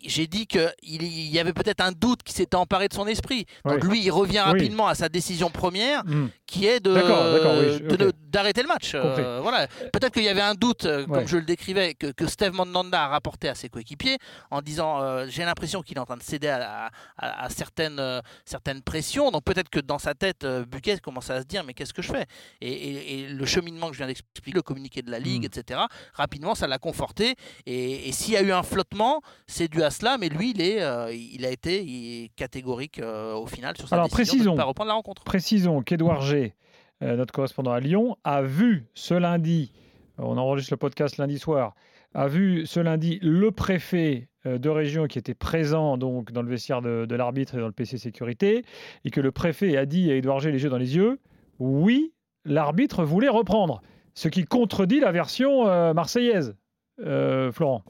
j'ai 0.04 0.26
dit 0.26 0.46
que 0.46 0.68
il 0.82 1.02
il 1.02 1.28
y 1.30 1.38
avait 1.38 1.52
peut-être 1.52 1.80
un 1.82 1.92
doute 1.92 2.22
qui 2.22 2.32
s'était 2.32 2.56
emparé 2.56 2.88
de 2.88 2.94
son 2.94 3.06
esprit. 3.06 3.44
Donc 3.64 3.80
Oui. 3.82 3.88
lui, 3.90 4.00
il 4.04 4.10
revient 4.10 4.42
Oui. 4.46 4.52
rapidement 4.52 4.86
à 4.86 4.94
sa 4.94 5.08
décision 5.08 5.50
première, 5.50 6.04
Hmm. 6.04 6.28
qui 6.46 6.66
est 6.66 6.80
de 6.80 6.94
D'accord, 6.94 7.32
d'accord, 7.32 7.52
oui, 7.58 7.66
je- 7.82 7.84
de 7.96 8.04
ne- 8.04 8.08
ok. 8.08 8.14
D'arrêter 8.36 8.62
le 8.62 8.68
match. 8.68 8.92
Euh, 8.94 9.40
voilà. 9.42 9.66
Peut-être 9.92 10.12
qu'il 10.12 10.22
y 10.24 10.28
avait 10.28 10.40
un 10.40 10.54
doute, 10.54 10.84
euh, 10.84 11.06
comme 11.06 11.26
je 11.26 11.36
le 11.36 11.42
décrivais, 11.44 11.94
que, 11.94 12.08
que 12.12 12.26
Steve 12.26 12.52
Mandanda 12.52 13.04
a 13.04 13.08
rapporté 13.08 13.48
à 13.48 13.54
ses 13.54 13.68
coéquipiers 13.68 14.18
en 14.50 14.62
disant 14.62 15.00
euh, 15.02 15.26
j'ai 15.28 15.44
l'impression 15.44 15.82
qu'il 15.82 15.96
est 15.96 16.00
en 16.00 16.04
train 16.06 16.16
de 16.16 16.22
céder 16.22 16.48
à, 16.48 16.90
à- 17.18 17.44
à 17.44 17.50
certaines 17.50 18.00
certaines 18.44 18.82
pressions. 18.82 19.30
Donc 19.30 19.44
peut-être 19.44 19.68
que 19.70 19.80
dans 19.80 19.98
sa 19.98 20.14
tête, 20.14 20.46
Buquet 20.46 20.98
commence 20.98 21.30
à 21.30 21.40
se 21.40 21.46
dire 21.46 21.64
mais 21.64 21.74
qu'est-ce 21.74 21.94
que 21.94 22.02
je 22.02 22.12
fais? 22.12 22.26
Et, 22.60 22.70
et- 22.72 23.20
et 23.20 23.28
le 23.28 23.46
cheminement 23.46 23.86
que 23.88 23.94
je 23.94 23.98
viens 23.98 24.06
d'expliquer, 24.06 24.52
le 24.52 24.62
communiqué 24.62 25.02
de 25.02 25.10
la 25.10 25.18
ligue, 25.18 25.42
Mm. 25.44 25.58
etc. 25.58 25.80
Rapidement, 26.14 26.54
ça 26.54 26.66
l'a 26.66 26.78
conforté. 26.78 27.34
Et, 27.66 28.08
et 28.08 28.12
s'il 28.12 28.34
y 28.34 28.36
a 28.36 28.42
eu 28.42 28.52
un 28.52 28.62
flottement, 28.62 29.20
c'est 29.46 29.68
dû 29.68 29.82
à 29.82 29.90
cela. 29.90 30.18
Mais 30.18 30.28
lui, 30.28 30.50
il 30.50 30.60
est 30.60 30.76
il 31.14 31.44
a 31.44 31.50
été 31.50 31.82
il 31.82 32.24
est 32.24 32.28
catégorique 32.36 33.00
au 33.02 33.46
final 33.46 33.76
sur 33.76 33.88
sa 33.88 33.96
Alors, 33.96 34.06
décision 34.08 34.22
de 34.24 34.28
précisons. 34.30 34.52
ne 34.52 34.56
pas 34.56 34.64
reprendre 34.64 34.88
la 34.88 34.94
rencontre. 34.94 35.22
Précisons 35.24 35.82
qu'Edouard 35.82 36.22
G, 36.22 36.54
notre 37.00 37.32
correspondant 37.32 37.72
à 37.72 37.80
Lyon, 37.80 38.16
a 38.24 38.42
vu 38.42 38.86
ce 38.94 39.14
lundi, 39.14 39.72
euh, 40.18 40.22
on 40.24 40.36
enregistre 40.38 40.72
le 40.72 40.78
podcast 40.78 41.18
lundi 41.18 41.38
soir, 41.38 41.74
a 42.14 42.28
vu 42.28 42.66
ce 42.66 42.80
lundi 42.80 43.18
le 43.22 43.50
préfet 43.50 44.28
euh, 44.46 44.58
de 44.58 44.68
région 44.68 45.06
qui 45.06 45.18
était 45.18 45.34
présent 45.34 45.98
donc 45.98 46.32
dans 46.32 46.42
le 46.42 46.48
vestiaire 46.48 46.80
de, 46.80 47.14
l'arbitre 47.14 47.56
et 47.56 47.60
dans 47.60 47.66
le 47.66 47.72
PC 47.72 47.98
sécurité, 47.98 48.64
et 49.04 49.10
que 49.10 49.20
le 49.20 49.32
préfet 49.32 49.76
a 49.76 49.86
dit 49.86 50.10
à 50.10 50.16
Edouard 50.16 50.40
G 50.40 50.50
les 50.50 50.62
yeux 50.62 50.70
dans 50.70 50.78
les 50.78 50.96
yeux, 50.96 51.20
oui, 51.58 52.12
l'arbitre 52.44 53.04
voulait 53.04 53.28
reprendre, 53.28 53.82
ce 54.14 54.28
qui 54.28 54.44
contredit 54.44 55.00
la 55.00 55.12
version 55.12 55.68
euh, 55.68 55.92
marseillaise. 55.92 56.56
Euh, 57.04 57.52
Florent. 57.52 57.84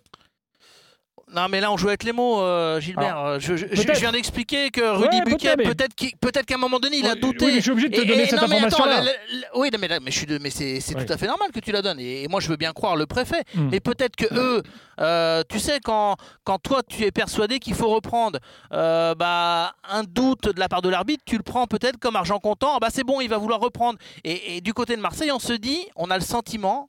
Non, 1.34 1.48
mais 1.50 1.60
là, 1.60 1.72
on 1.72 1.76
joue 1.76 1.88
avec 1.88 2.04
les 2.04 2.12
mots, 2.12 2.40
euh, 2.40 2.78
Gilbert. 2.78 3.18
Euh, 3.18 3.38
je, 3.40 3.56
je- 3.56 3.66
je 3.72 3.82
peut-être. 3.82 3.98
viens 3.98 4.12
d'expliquer 4.12 4.70
que 4.70 4.80
Rudy 4.80 5.16
Ouais, 5.18 5.24
Buquet, 5.24 5.56
peut-être, 5.56 5.92
mais- 6.00 6.44
qu'à 6.44 6.54
un 6.54 6.58
moment 6.58 6.78
donné, 6.78 6.98
il 6.98 7.06
a 7.06 7.16
douté. 7.16 7.46
oui, 7.46 7.50
mais 7.50 7.56
je 7.56 7.62
suis 7.62 7.70
obligé 7.72 7.88
de 7.88 7.96
te 7.96 8.06
donner 8.06 8.22
et- 8.22 8.26
cette 8.28 8.42
information-là. 8.42 9.00
la- 9.02 9.10
oui, 9.56 9.68
mais, 9.78 9.88
là, 9.88 9.98
mais, 10.00 10.12
je 10.12 10.18
suis 10.18 10.26
de- 10.26 10.38
mais 10.38 10.50
c'est 10.50 10.78
Oui. 10.94 11.04
tout 11.04 11.12
à 11.12 11.16
fait 11.16 11.26
normal 11.26 11.50
que 11.52 11.58
tu 11.58 11.72
la 11.72 11.82
donnes. 11.82 11.98
Et, 11.98 12.22
et 12.22 12.28
moi, 12.28 12.38
je 12.38 12.48
veux 12.48 12.56
bien 12.56 12.72
croire 12.72 12.94
le 12.94 13.06
préfet. 13.06 13.42
Hmm. 13.56 13.70
Mais 13.72 13.80
peut-être 13.80 14.14
que 14.14 14.26
eux, 14.32 14.62
euh, 15.00 15.42
tu 15.48 15.58
sais, 15.58 15.80
quand, 15.82 16.14
quand 16.44 16.58
toi, 16.60 16.82
tu 16.88 17.02
es 17.02 17.10
persuadé 17.10 17.58
qu'il 17.58 17.74
faut 17.74 17.88
reprendre 17.88 18.38
euh, 18.72 19.16
bah, 19.16 19.74
un 19.90 20.04
doute 20.04 20.54
de 20.54 20.60
la 20.60 20.68
part 20.68 20.80
de 20.80 20.88
l'arbitre, 20.90 21.24
tu 21.26 21.36
le 21.36 21.42
prends 21.42 21.66
peut-être 21.66 21.98
comme 21.98 22.14
argent 22.14 22.38
comptant. 22.38 22.74
Ah 22.76 22.78
bah, 22.80 22.88
c'est 22.92 23.04
bon, 23.04 23.20
il 23.20 23.28
va 23.28 23.38
vouloir 23.38 23.58
reprendre. 23.58 23.98
Et, 24.22 24.56
et 24.58 24.60
du 24.60 24.72
côté 24.74 24.94
de 24.94 25.00
Marseille, 25.00 25.32
on 25.32 25.40
se 25.40 25.54
dit, 25.54 25.80
on 25.96 26.08
a 26.12 26.16
le 26.16 26.24
sentiment. 26.24 26.88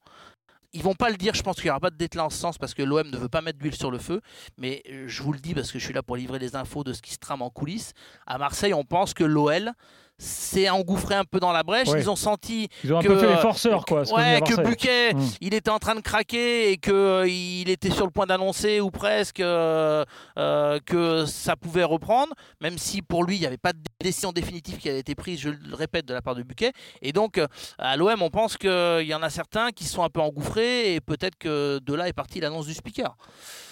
Ils 0.78 0.84
vont 0.84 0.94
pas 0.94 1.10
le 1.10 1.18
dire, 1.18 1.34
je 1.34 1.42
pense 1.42 1.56
qu'il 1.56 1.64
n'y 1.64 1.70
aura 1.72 1.80
pas 1.80 1.90
de 1.90 1.96
déclin 1.96 2.26
en 2.26 2.30
ce 2.30 2.38
sens 2.38 2.60
parce 2.60 2.76
que 2.76 2.84
l'OM 2.84 3.10
ne 3.10 3.18
veut 3.18 3.30
pas 3.30 3.42
mettre 3.42 3.58
d'huile 3.58 3.74
sur 3.74 3.90
le 3.90 3.98
feu. 3.98 4.22
Mais 4.60 4.84
euh, 4.92 5.06
je 5.08 5.24
vous 5.24 5.34
le 5.34 5.40
dis 5.40 5.56
parce 5.56 5.72
que 5.72 5.80
je 5.80 5.84
suis 5.84 5.94
là 5.94 6.04
pour 6.04 6.16
livrer 6.16 6.38
les 6.38 6.56
infos 6.56 6.84
de 6.84 6.94
ce 6.94 7.02
qui 7.02 7.14
se 7.14 7.18
trame 7.18 7.42
en 7.42 7.50
coulisses. 7.50 7.94
À 8.28 8.38
Marseille, 8.38 8.76
on 8.76 8.84
pense 8.84 9.16
que 9.16 9.24
l'OL 9.24 9.72
s'est 10.20 10.70
engouffré 10.70 11.16
un 11.16 11.24
peu 11.26 11.40
dans 11.40 11.52
la 11.52 11.64
brèche. 11.64 11.88
Ouais. 11.90 12.00
Ils 12.02 12.10
ont 12.10 12.16
senti 12.16 12.70
Ils 12.84 12.94
ont 12.94 12.98
un 13.00 13.02
que, 13.02 13.08
peu 13.08 13.18
fait 13.20 13.28
les 13.28 13.38
forceurs, 13.38 13.86
quoi. 13.86 14.04
ce 14.06 14.12
qu'on 14.12 14.18
dit 14.18 14.24
ouais, 14.24 14.36
à 14.36 14.42
que 14.42 14.56
Marseille. 14.56 14.66
Buquet, 14.66 15.14
Mm. 15.14 15.22
il 15.42 15.54
était 15.54 15.70
en 15.70 15.80
train 15.80 15.96
de 15.96 16.02
craquer 16.02 16.72
et 16.72 16.78
que 16.78 16.92
euh, 16.92 17.28
il 17.28 17.70
était 17.70 17.92
sur 17.92 18.06
le 18.06 18.12
point 18.12 18.26
d'annoncer 18.26 18.82
ou 18.82 18.90
presque 18.92 19.40
euh, 19.40 20.04
euh, 20.40 20.80
que 20.86 21.26
ça 21.26 21.56
pouvait 21.56 21.84
reprendre, 21.84 22.34
même 22.62 22.78
si 22.78 23.02
pour 23.02 23.24
lui 23.24 23.36
il 23.36 23.40
n'y 23.42 23.46
avait 23.46 23.58
pas 23.58 23.74
de 23.74 23.80
décision 24.02 24.32
définitive 24.32 24.78
qui 24.78 24.90
avait 24.90 25.00
été 25.00 25.14
prise, 25.16 25.40
je 25.40 25.50
le 25.50 25.76
répète, 25.76 26.06
de 26.06 26.14
la 26.14 26.22
part 26.22 26.36
de 26.36 26.44
Buquet. 26.44 26.74
Et 27.02 27.14
donc 27.14 27.40
à 27.78 27.96
l'OM, 27.96 28.22
on 28.22 28.30
pense 28.30 28.58
qu'il 28.58 29.06
y 29.08 29.14
en 29.14 29.22
a 29.24 29.30
certains 29.30 29.72
qui 29.72 29.84
sont 29.86 30.04
un 30.04 30.10
peu 30.10 30.20
engouffrés 30.22 30.96
et 30.96 31.02
peut-être 31.02 31.38
que 31.38 31.80
de 31.80 31.94
là 31.94 32.08
est 32.08 32.14
partie 32.14 32.40
l'annonce 32.40 32.66
du 32.66 32.74
speaker. 32.74 33.16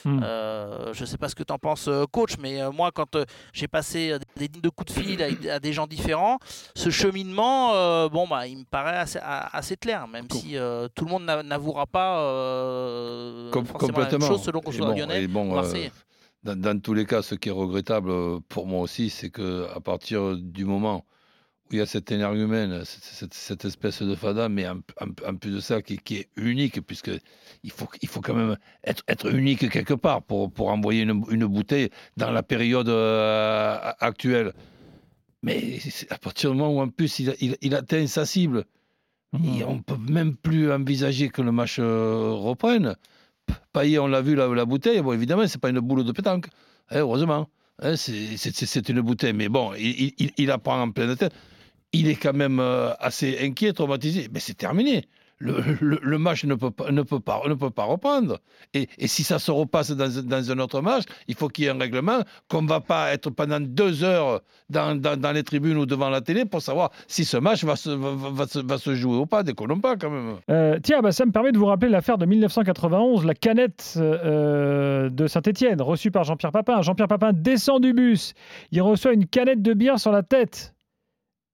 Euh, 0.07 0.94
je 0.94 1.01
ne 1.01 1.06
sais 1.07 1.18
pas 1.18 1.30
ce 1.30 1.36
que 1.36 1.44
tu 1.44 1.51
en 1.51 1.57
penses, 1.57 1.89
coach, 2.12 2.33
mais 2.39 2.59
moi, 2.71 2.91
quand 2.94 3.18
j'ai 3.53 3.68
passé 3.68 4.15
des 4.38 4.48
lignes 4.48 4.62
de 4.62 4.69
coups 4.69 4.94
de 4.94 5.00
fil 5.01 5.24
à, 5.24 5.56
à 5.56 5.59
des 5.59 5.74
gens 5.74 5.88
différents, 5.88 6.34
ce 6.75 6.89
cheminement, 6.89 7.73
euh, 7.75 8.09
bon, 8.09 8.27
bah, 8.27 8.47
il 8.47 8.57
me 8.59 8.63
paraît 8.63 8.97
assez, 8.97 9.77
clair, 9.77 10.07
même 10.07 10.27
si 10.31 10.57
euh, 10.57 10.87
tout 10.95 11.05
le 11.05 11.11
monde 11.11 11.25
n'a- 11.25 11.43
n'avouera 11.43 11.85
pas 11.85 12.19
euh, 12.19 13.51
Com- 13.51 13.65
forcément 13.65 13.91
la 13.99 14.03
même 14.05 14.11
complètement. 14.11 14.27
chose 14.37 14.43
selon 14.43 14.61
qu'on 14.61 14.71
soit 14.71 14.87
bon, 14.87 14.95
lyonnais 14.97 15.27
bon, 15.27 15.51
ou 15.51 15.55
marseillais. 15.55 15.91
dans, 16.43 16.55
dans 16.60 16.79
tous 16.79 16.93
les 16.93 17.05
cas, 17.05 17.21
ce 17.21 17.36
qui 17.36 17.50
est 17.50 17.51
regrettable 17.51 18.12
pour 18.50 18.67
moi 18.67 18.81
aussi, 18.81 19.10
c'est 19.10 19.29
que 19.29 19.67
à 19.75 19.79
partir 19.79 20.36
du 20.38 20.65
moment 20.65 21.05
où 21.67 21.74
il 21.74 21.79
y 21.79 21.81
a 21.81 21.88
cet 21.88 22.12
énergumène, 22.12 22.86
cette, 22.86 23.03
cette- 23.03 23.33
cette 23.33 23.65
espèce 23.65 24.03
de 24.03 24.13
fada, 24.13 24.50
mais 24.50 24.67
en, 24.67 24.77
en- 25.01 25.29
en 25.31 25.36
plus 25.36 25.50
de 25.51 25.60
ça, 25.60 25.81
qui, 25.81 25.98
qui 25.98 26.17
est 26.17 26.29
unique, 26.36 26.79
puisque 26.86 27.10
il 27.63 27.71
faut, 27.71 27.88
il 28.03 28.07
faut 28.07 28.21
quand 28.21 28.36
même 28.36 28.55
être, 28.83 29.01
être 29.07 29.33
unique 29.33 29.67
quelque 29.71 29.95
part 29.95 30.21
pour, 30.21 30.51
pour 30.51 30.69
envoyer 30.69 31.01
une, 31.01 31.24
une 31.31 31.48
bouteille 31.48 31.89
dans 32.17 32.29
la 32.29 32.43
période 32.43 32.88
euh, 32.89 33.79
actuelle. 34.00 34.53
Mais 35.45 35.79
à 36.09 36.17
partir 36.17 36.51
du 36.51 36.57
moment 36.57 36.73
où 36.75 36.81
en 36.81 36.89
plus 36.89 37.19
il, 37.19 37.35
il, 37.39 37.55
il 37.61 37.75
atteint 37.75 38.05
sa 38.07 38.25
cible, 38.25 38.65
et 39.33 39.63
on 39.63 39.79
peut 39.81 39.97
même 40.09 40.35
plus 40.35 40.71
envisager 40.71 41.29
que 41.29 41.41
le 41.41 41.51
match 41.51 41.77
euh, 41.79 42.31
reprenne. 42.31 42.95
Payet, 43.73 43.99
on 43.99 44.07
l'a 44.07 44.21
vu, 44.21 44.33
la, 44.33 44.47
la 44.47 44.65
bouteille, 44.65 45.01
bon, 45.01 45.13
évidemment, 45.13 45.45
c'est 45.47 45.59
pas 45.61 45.69
une 45.69 45.81
boule 45.81 46.03
de 46.03 46.11
pétanque, 46.11 46.47
hein, 46.89 46.99
heureusement. 46.99 47.47
Hein, 47.81 47.95
c'est- 47.95 48.89
une 48.89 49.01
bouteille, 49.01 49.33
mais 49.33 49.49
bon, 49.49 49.73
il, 49.77 50.13
il, 50.17 50.31
il 50.37 50.47
la 50.47 50.57
prend 50.57 50.81
en 50.81 50.89
pleine 50.91 51.15
tête. 51.15 51.33
Il 51.91 52.07
est 52.07 52.15
quand 52.15 52.33
même 52.33 52.59
euh, 52.59 52.93
assez 52.99 53.37
inquiet, 53.41 53.73
traumatisé. 53.73 54.29
Mais 54.33 54.39
c'est 54.39 54.53
terminé. 54.55 55.05
Le, 55.39 56.18
match 56.18 56.46
ne 56.46 56.56
peut 56.56 56.72
pas, 56.72 56.92
ne 56.92 57.01
peut 57.01 57.20
pas, 57.20 57.42
ne 57.46 57.54
peut 57.56 57.70
pas 57.70 57.84
reprendre. 57.84 58.39
Et, 58.74 58.88
si 59.06 59.24
ça 59.24 59.38
se 59.38 59.51
repasse 59.51 59.92
dans, 59.92 60.51
un 60.51 60.60
autre 60.60 60.82
match, 60.82 61.04
il 61.27 61.36
faut 61.36 61.50
qu'il 61.50 61.65
y 61.65 61.68
ait 61.68 61.72
un 61.72 61.77
règlement 61.77 62.20
qu'on 62.50 62.62
ne 62.62 62.70
va 62.70 62.80
pas 62.80 63.12
être 63.12 63.30
pendant 63.30 63.60
deux 63.60 64.04
heures 64.04 64.42
dans, 64.70 65.34
les 65.34 65.44
tribunes 65.44 65.77
ou 65.77 65.86
devant 65.86 66.10
la 66.10 66.22
télé 66.22 66.46
pour 66.46 66.62
savoir 66.62 66.92
si 67.08 67.25
ce 67.25 67.36
match 67.36 67.65
va 67.65 67.75
se, 67.75 67.89
va, 67.89 68.48
se, 68.48 68.60
va 68.60 68.77
se 68.77 68.96
jouer 68.96 69.18
ou 69.18 69.25
pas. 69.25 69.44
Déconnons 69.44 69.80
pas 69.80 69.98
quand 69.98 70.10
même. 70.10 70.38
Euh, 70.50 70.80
tiens, 70.82 71.01
ça 71.12 71.25
me 71.25 71.32
permet 71.32 71.51
de 71.51 71.58
vous 71.58 71.65
rappeler 71.65 71.89
l'affaire 71.89 72.18
de 72.18 72.25
1991, 72.25 73.25
la 73.25 73.34
canette 73.34 73.96
euh, 73.98 75.10
de 75.10 75.27
Saint-Etienne, 75.27 75.82
reçue 75.82 76.12
par 76.12 76.24
Jean-Pierre 76.24 76.54
Papin. 76.54 76.82
Jean-Pierre 76.82 77.10
Papin 77.10 77.34
descend 77.34 77.82
du 77.82 77.94
bus, 77.94 78.34
il 78.72 78.82
reçoit 78.82 79.13
une 79.13 79.25
canette 79.25 79.62
de 79.62 79.74
bière 79.74 80.00
sur 80.00 80.12
la 80.12 80.24
tête. 80.24 80.74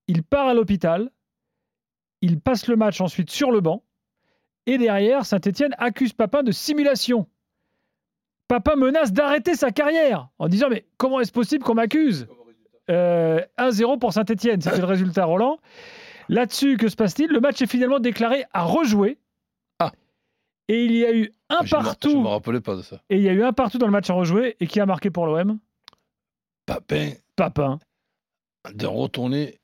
Il 0.08 0.24
part 0.24 0.48
à 0.48 0.54
l'hôpital, 0.54 1.10
il 2.22 2.40
passe 2.40 2.68
le 2.68 2.76
match 2.76 3.02
ensuite 3.02 3.30
sur 3.30 3.52
le 3.52 3.62
banc, 3.62 3.84
et 4.68 4.78
derrière, 4.78 5.26
Saint-Etienne 5.26 5.74
accuse 5.78 6.14
Papin 6.14 6.44
de 6.44 6.52
simulation. 6.52 7.28
Papin 8.48 8.76
menace 8.76 9.12
d'arrêter 9.14 9.56
sa 9.56 9.72
carrière 9.72 10.30
en 10.38 10.48
disant 10.48 10.68
Mais 10.70 10.86
comment 10.98 11.20
est-ce 11.20 11.32
possible 11.32 11.64
qu'on 11.64 11.74
m'accuse? 11.76 12.28
Euh, 12.90 13.40
1-0 13.58 13.98
pour 14.00 14.12
Saint-Etienne, 14.14 14.62
c'était 14.62 14.80
le 14.80 14.86
résultat, 14.86 15.26
Roland. 15.26 15.58
Là-dessus, 16.30 16.78
que 16.78 16.90
se 16.90 16.96
passe-t-il? 16.96 17.30
Le 17.32 17.40
match 17.40 17.62
est 17.62 17.68
finalement 17.68 18.00
déclaré 18.00 18.44
à 18.54 18.64
rejouer. 18.64 19.18
Ah. 19.80 19.92
Et 20.68 20.86
il 20.86 20.92
y 20.96 21.06
a 21.06 21.14
eu 21.14 21.32
un 21.50 21.60
Je 21.62 21.68
Je 21.68 21.72
partout. 21.76 22.24
rappelais 22.24 22.62
pas 22.62 22.76
de 22.76 22.82
ça. 22.82 23.02
Et 23.10 23.18
il 23.18 23.24
y 23.24 23.30
a 23.30 23.34
eu 23.34 23.44
un 23.44 23.54
partout 23.54 23.78
dans 23.78 23.86
le 23.88 23.92
match 23.92 24.10
à 24.10 24.14
rejouer. 24.14 24.58
Et 24.60 24.68
qui 24.68 24.80
a 24.80 24.86
marqué 24.86 25.10
pour 25.10 25.26
l'OM 25.26 25.58
Papin, 26.66 27.12
Papin. 27.36 27.80
de 28.74 28.86
retourner, 28.86 29.60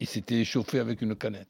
il 0.00 0.06
s'était 0.06 0.40
échauffé 0.40 0.78
avec 0.78 1.02
une 1.02 1.14
canette. 1.14 1.48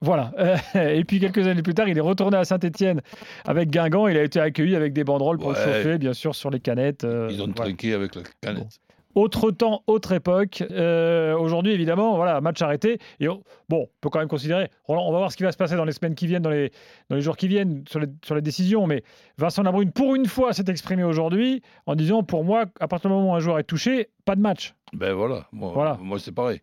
Voilà. 0.00 0.32
Euh, 0.38 0.56
Et 0.94 1.04
puis 1.04 1.20
quelques 1.20 1.46
années 1.46 1.62
plus 1.62 1.74
tard, 1.74 1.88
il 1.88 1.96
est 1.96 2.00
retourné 2.00 2.36
à 2.36 2.44
Saint-Etienne 2.44 3.00
avec 3.46 3.70
Guingamp. 3.70 4.08
Il 4.08 4.16
a 4.16 4.22
été 4.22 4.40
accueilli 4.40 4.74
avec 4.76 4.92
des 4.92 5.04
banderoles 5.04 5.38
pour 5.38 5.50
le 5.52 5.56
Ouais. 5.58 5.64
chauffer, 5.64 5.98
bien 5.98 6.12
sûr, 6.14 6.34
sur 6.34 6.50
les 6.50 6.60
canettes. 6.60 7.04
euh, 7.04 7.28
Ils 7.30 7.40
ont 7.42 7.46
voilà. 7.46 7.54
trinqué 7.70 7.92
avec 7.94 8.14
la 8.14 8.22
canette. 8.40 8.78
Autre 9.16 9.50
temps, 9.50 9.82
autre 9.88 10.12
époque. 10.12 10.62
Euh, 10.70 11.36
Aujourd'hui, 11.36 11.72
évidemment, 11.72 12.14
voilà, 12.14 12.40
match 12.40 12.62
arrêté. 12.62 12.98
Et 13.18 13.28
on- 13.28 13.42
bon, 13.68 13.82
on 13.82 13.88
peut 14.00 14.08
quand 14.08 14.20
même 14.20 14.28
considérer. 14.28 14.70
Roland, 14.84 15.04
on 15.08 15.10
va 15.10 15.18
voir 15.18 15.32
ce 15.32 15.36
qui 15.36 15.42
va 15.42 15.50
se 15.50 15.56
passer 15.56 15.74
dans 15.74 15.84
les 15.84 15.90
semaines 15.90 16.14
qui 16.14 16.28
viennent, 16.28 16.42
dans 16.44 16.48
les, 16.50 16.70
dans 17.08 17.16
les 17.16 17.20
jours 17.22 17.36
qui 17.36 17.48
viennent, 17.48 17.82
sur 17.88 17.98
les, 17.98 18.06
sur 18.24 18.36
les 18.36 18.40
décisions. 18.40 18.86
Mais 18.86 19.02
Vincent 19.36 19.64
Labrune, 19.64 19.90
pour 19.90 20.14
une 20.14 20.26
fois, 20.26 20.52
s'est 20.52 20.64
exprimé 20.68 21.02
aujourd'hui 21.02 21.60
en 21.86 21.96
disant 21.96 22.22
pour 22.22 22.44
moi, 22.44 22.66
à 22.78 22.86
partir 22.86 23.10
du 23.10 23.16
moment 23.16 23.32
où 23.32 23.34
un 23.34 23.40
joueur 23.40 23.58
est 23.58 23.64
touché, 23.64 24.08
pas 24.24 24.36
de 24.36 24.40
match. 24.40 24.74
Ben 24.92 25.12
voilà, 25.12 25.44
moi, 25.52 25.72
Voilà. 25.74 25.98
moi 26.00 26.20
c'est 26.20 26.32
pareil. 26.32 26.60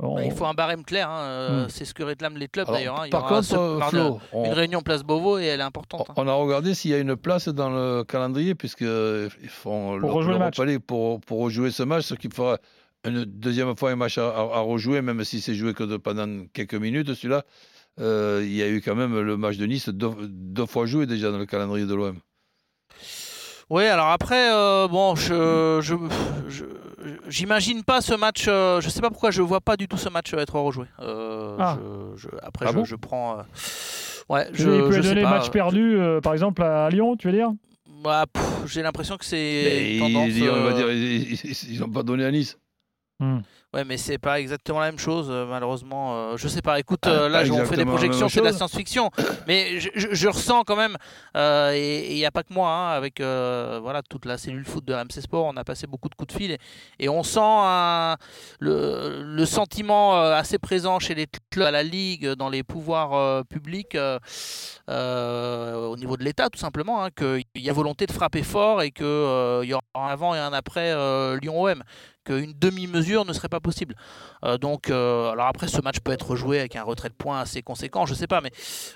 On- 0.00 0.14
Bah, 0.14 0.24
il 0.24 0.32
faut 0.32 0.46
un 0.46 0.54
barème 0.54 0.84
clair. 0.84 1.10
hein, 1.10 1.20
euh, 1.20 1.64
Hmm. 1.64 1.68
C'est 1.68 1.84
ce 1.84 1.92
que 1.92 2.02
réclament 2.02 2.38
les 2.38 2.48
clubs 2.48 2.66
d'ailleurs. 2.66 2.98
hein. 3.00 3.08
Par 3.10 3.26
contre, 3.26 3.52
euh, 3.58 3.78
mardi, 3.78 3.96
Flo, 3.96 4.20
on, 4.32 4.44
une 4.46 4.52
réunion 4.52 4.80
place 4.80 5.02
Beauvau 5.02 5.38
et 5.38 5.44
elle 5.44 5.60
est 5.60 5.64
importante. 5.64 6.06
hein. 6.08 6.14
on 6.16 6.26
a 6.28 6.32
regardé 6.32 6.72
s'il 6.74 6.90
y 6.92 6.94
a 6.94 6.98
une 6.98 7.14
place 7.16 7.48
dans 7.48 7.68
le 7.70 8.02
calendrier, 8.04 8.54
puisqu'ils 8.54 9.28
font 9.48 9.98
Pour 10.00 10.08
le- 10.08 10.14
rejouer 10.14 10.32
le 10.32 10.38
match. 10.38 10.56
pour, 10.86 11.20
pour 11.20 11.40
rejouer 11.40 11.70
ce 11.70 11.82
match, 11.82 12.04
ce 12.04 12.14
qui 12.14 12.30
fera 12.30 12.56
une 13.04 13.24
deuxième 13.24 13.76
fois 13.76 13.90
un 13.90 13.96
match 13.96 14.16
à, 14.16 14.28
à- 14.28 14.56
à 14.56 14.60
rejouer, 14.60 15.02
même 15.02 15.24
si 15.24 15.40
c'est 15.42 15.54
joué 15.54 15.74
que 15.74 15.82
de- 15.84 15.98
pendant 15.98 16.46
quelques 16.54 16.74
minutes, 16.74 17.12
celui-là. 17.12 17.42
Euh, 18.00 18.40
il 18.42 18.52
y 18.54 18.62
a 18.62 18.68
eu 18.68 18.80
quand 18.80 18.94
même 18.94 19.20
le 19.20 19.36
match 19.36 19.58
de 19.58 19.66
Nice 19.66 19.90
deux, 19.90 20.10
deux 20.26 20.64
fois 20.64 20.86
joué 20.86 21.04
déjà 21.04 21.30
dans 21.30 21.36
le 21.36 21.44
calendrier 21.44 21.84
de 21.84 21.94
l'OM. 21.94 22.16
Oui, 23.68 23.84
alors 23.84 24.08
après, 24.08 24.50
euh, 24.52 24.88
bon, 24.88 25.14
je, 25.16 25.80
je, 25.82 25.94
je- 26.48 26.64
j'imagine 27.28 27.82
pas 27.84 28.00
ce 28.00 28.14
match. 28.14 28.46
euh, 28.48 28.80
je 28.80 28.88
sais 28.88 29.00
pas 29.00 29.10
pourquoi 29.10 29.30
je 29.30 29.42
vois 29.42 29.60
pas 29.60 29.76
du 29.76 29.88
tout 29.88 29.96
ce 29.96 30.08
match 30.08 30.32
être 30.34 30.58
rejoué. 30.58 30.86
Euh, 31.00 31.56
Ah. 31.58 31.78
je- 32.16 32.22
je- 32.22 32.28
après, 32.42 32.66
Ah 32.68 32.72
je, 32.72 32.76
bon 32.76 32.84
je 32.84 32.96
prends. 32.96 33.38
euh, 33.38 33.42
ouais, 34.28 34.48
il 34.50 34.56
je, 34.58 34.64
peut 34.68 34.92
je 34.92 35.02
sais 35.02 35.08
donner 35.08 35.22
pas. 35.22 35.30
match 35.30 35.50
perdu, 35.50 35.96
euh, 35.98 36.20
par 36.20 36.32
exemple, 36.32 36.62
à 36.62 36.88
Lyon, 36.90 37.16
tu 37.16 37.28
veux 37.28 37.32
dire? 37.34 37.50
Bah, 38.04 38.24
J'ai 38.66 38.82
l'impression 38.82 39.16
que 39.16 39.24
c'est 39.24 39.96
il- 39.96 40.00
euh, 40.42 40.72
dire, 40.72 40.90
ils 40.90 41.78
n'ont 41.80 41.88
pas 41.88 42.02
donné 42.02 42.24
à 42.24 42.30
Nice. 42.30 42.58
Ouais, 43.74 43.84
mais 43.84 43.96
c'est 43.96 44.18
pas 44.18 44.38
exactement 44.38 44.80
la 44.80 44.86
même 44.86 44.98
chose, 44.98 45.28
euh, 45.30 45.46
malheureusement. 45.46 46.14
euh, 46.14 46.36
je 46.36 46.46
sais 46.46 46.60
pas. 46.60 46.78
Écoute, 46.78 47.00
Ah, 47.04 47.08
euh, 47.10 47.28
là, 47.30 47.38
on 47.54 47.64
fait 47.64 47.76
des 47.76 47.84
projections, 47.86 48.28
c'est 48.28 48.40
de 48.40 48.44
la 48.44 48.50
science-fiction, 48.58 49.10
mais 49.46 49.80
je, 49.80 49.88
je- 49.94 50.08
je 50.12 50.28
ressens 50.28 50.64
quand 50.64 50.76
même, 50.76 50.96
euh, 51.38 51.72
et 51.74 52.10
il 52.12 52.16
n'y 52.16 52.26
a 52.26 52.30
pas 52.30 52.42
que 52.42 52.52
moi, 52.52 52.68
hein, 52.68 52.90
avec 52.92 53.20
euh, 53.20 53.78
voilà 53.82 54.02
toute 54.02 54.26
la 54.26 54.36
cellule 54.36 54.66
foot 54.66 54.84
de 54.84 54.92
RMC 54.92 55.22
Sport, 55.22 55.46
on 55.46 55.56
a 55.56 55.64
passé 55.64 55.86
beaucoup 55.86 56.10
de 56.10 56.14
coups 56.14 56.34
de 56.34 56.38
fil, 56.38 56.50
et, 56.50 56.58
et 56.98 57.08
on 57.08 57.22
sent 57.22 57.40
un- 57.42 58.16
le, 58.60 59.22
le 59.24 59.46
sentiment 59.46 60.18
euh, 60.18 60.34
assez 60.34 60.58
présent 60.58 60.98
chez 60.98 61.14
les 61.14 61.26
clubs, 61.50 61.66
à 61.66 61.70
la 61.70 61.82
ligue, 61.82 62.26
dans 62.34 62.50
les 62.50 62.62
pouvoirs 62.62 63.14
euh, 63.14 63.42
publics, 63.42 63.94
euh, 63.94 64.18
euh, 64.90 65.86
au 65.86 65.96
niveau 65.96 66.16
de 66.16 66.24
l'État, 66.24 66.50
tout 66.50 66.58
simplement, 66.58 67.04
hein, 67.04 67.08
qu'il 67.10 67.44
y 67.62 67.70
a 67.70 67.72
volonté 67.72 68.06
de 68.06 68.12
frapper 68.12 68.42
fort 68.42 68.82
et 68.82 68.90
qu'il 68.90 69.06
y 69.06 69.72
aura 69.74 69.82
un 69.94 70.06
avant 70.08 70.34
et 70.34 70.38
un 70.38 70.52
après 70.52 70.92
euh, 70.92 71.38
Lyon-OM 71.40 71.82
qu'une 72.24 72.52
demi-mesure 72.58 73.24
ne 73.24 73.32
serait 73.32 73.48
pas 73.48 73.60
possible. 73.60 73.94
Euh, 74.44 74.58
donc, 74.58 74.90
euh, 74.90 75.30
alors 75.30 75.46
après, 75.46 75.68
ce 75.68 75.80
match 75.80 76.00
peut 76.00 76.12
être 76.12 76.36
joué 76.36 76.58
avec 76.58 76.76
un 76.76 76.82
retrait 76.82 77.08
de 77.08 77.14
points 77.14 77.40
assez 77.40 77.62
conséquent, 77.62 78.06
je 78.06 78.14
sais 78.14 78.26
pas, 78.26 78.40
mais 78.40 78.50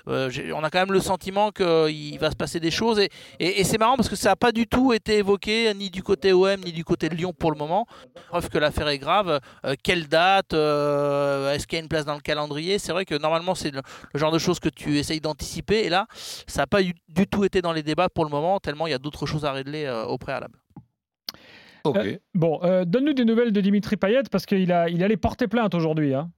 euh, 0.07 0.29
on 0.55 0.63
a 0.63 0.69
quand 0.69 0.79
même 0.79 0.91
le 0.91 0.99
sentiment 0.99 1.51
qu'il 1.51 2.19
va 2.19 2.31
se 2.31 2.35
passer 2.35 2.59
des 2.59 2.71
choses. 2.71 2.99
Et, 3.39 3.63
c'est 3.63 3.77
marrant 3.77 3.97
parce 3.97 4.09
que 4.09 4.15
ça 4.15 4.29
n'a 4.29 4.35
pas 4.35 4.51
du 4.51 4.67
tout 4.67 4.93
été 4.93 5.17
évoqué, 5.17 5.73
ni 5.73 5.89
du 5.89 6.03
côté 6.03 6.31
OM, 6.31 6.61
ni 6.61 6.71
du 6.71 6.85
côté 6.85 7.09
de 7.09 7.15
Lyon 7.15 7.33
pour 7.37 7.51
le 7.51 7.57
moment. 7.57 7.85
Preuve 8.29 8.49
que 8.49 8.57
l'affaire 8.57 8.87
est 8.87 8.97
grave. 8.97 9.39
Quelle 9.83 10.07
date 10.07 10.53
Est-ce 10.53 11.67
qu'il 11.67 11.77
y 11.77 11.81
a 11.81 11.83
une 11.83 11.89
place 11.89 12.05
dans 12.05 12.13
le 12.15 12.21
calendrier? 12.21 12.79
C'est 12.79 12.93
vrai 12.93 13.03
que 13.05 13.15
normalement, 13.15 13.55
c'est 13.55 13.71
le, 13.71 13.81
le 14.13 14.19
genre 14.19 14.31
de 14.31 14.39
choses 14.39 14.59
que 14.59 14.69
tu 14.69 14.97
essayes 14.97 15.19
d'anticiper. 15.19 15.79
Et 15.79 15.89
là, 15.89 16.07
ça 16.47 16.61
n'a 16.61 16.67
pas 16.67 16.81
du, 16.81 16.93
tout 17.29 17.43
été 17.43 17.61
dans 17.61 17.73
les 17.73 17.83
débats 17.83 18.09
pour 18.09 18.23
le 18.23 18.31
moment, 18.31 18.59
tellement 18.59 18.87
il 18.87 18.91
y 18.91 18.93
a 18.93 18.99
d'autres 18.99 19.25
choses 19.25 19.45
à 19.45 19.51
régler 19.51 19.89
au 20.07 20.17
préalable. 20.17 20.57
Euh, 21.85 22.17
Bon, 22.33 22.59
euh, 22.63 22.85
donne-nous 22.85 23.13
des 23.13 23.25
nouvelles 23.25 23.51
de 23.51 23.61
Dimitri 23.61 23.97
Payet 23.97 24.23
parce 24.31 24.45
qu'il 24.45 24.71
a, 24.71 24.89
il 24.89 25.03
allait 25.03 25.17
porter 25.17 25.47
plainte 25.47 25.75
aujourd'hui. 25.75 26.13
Hein. 26.13 26.29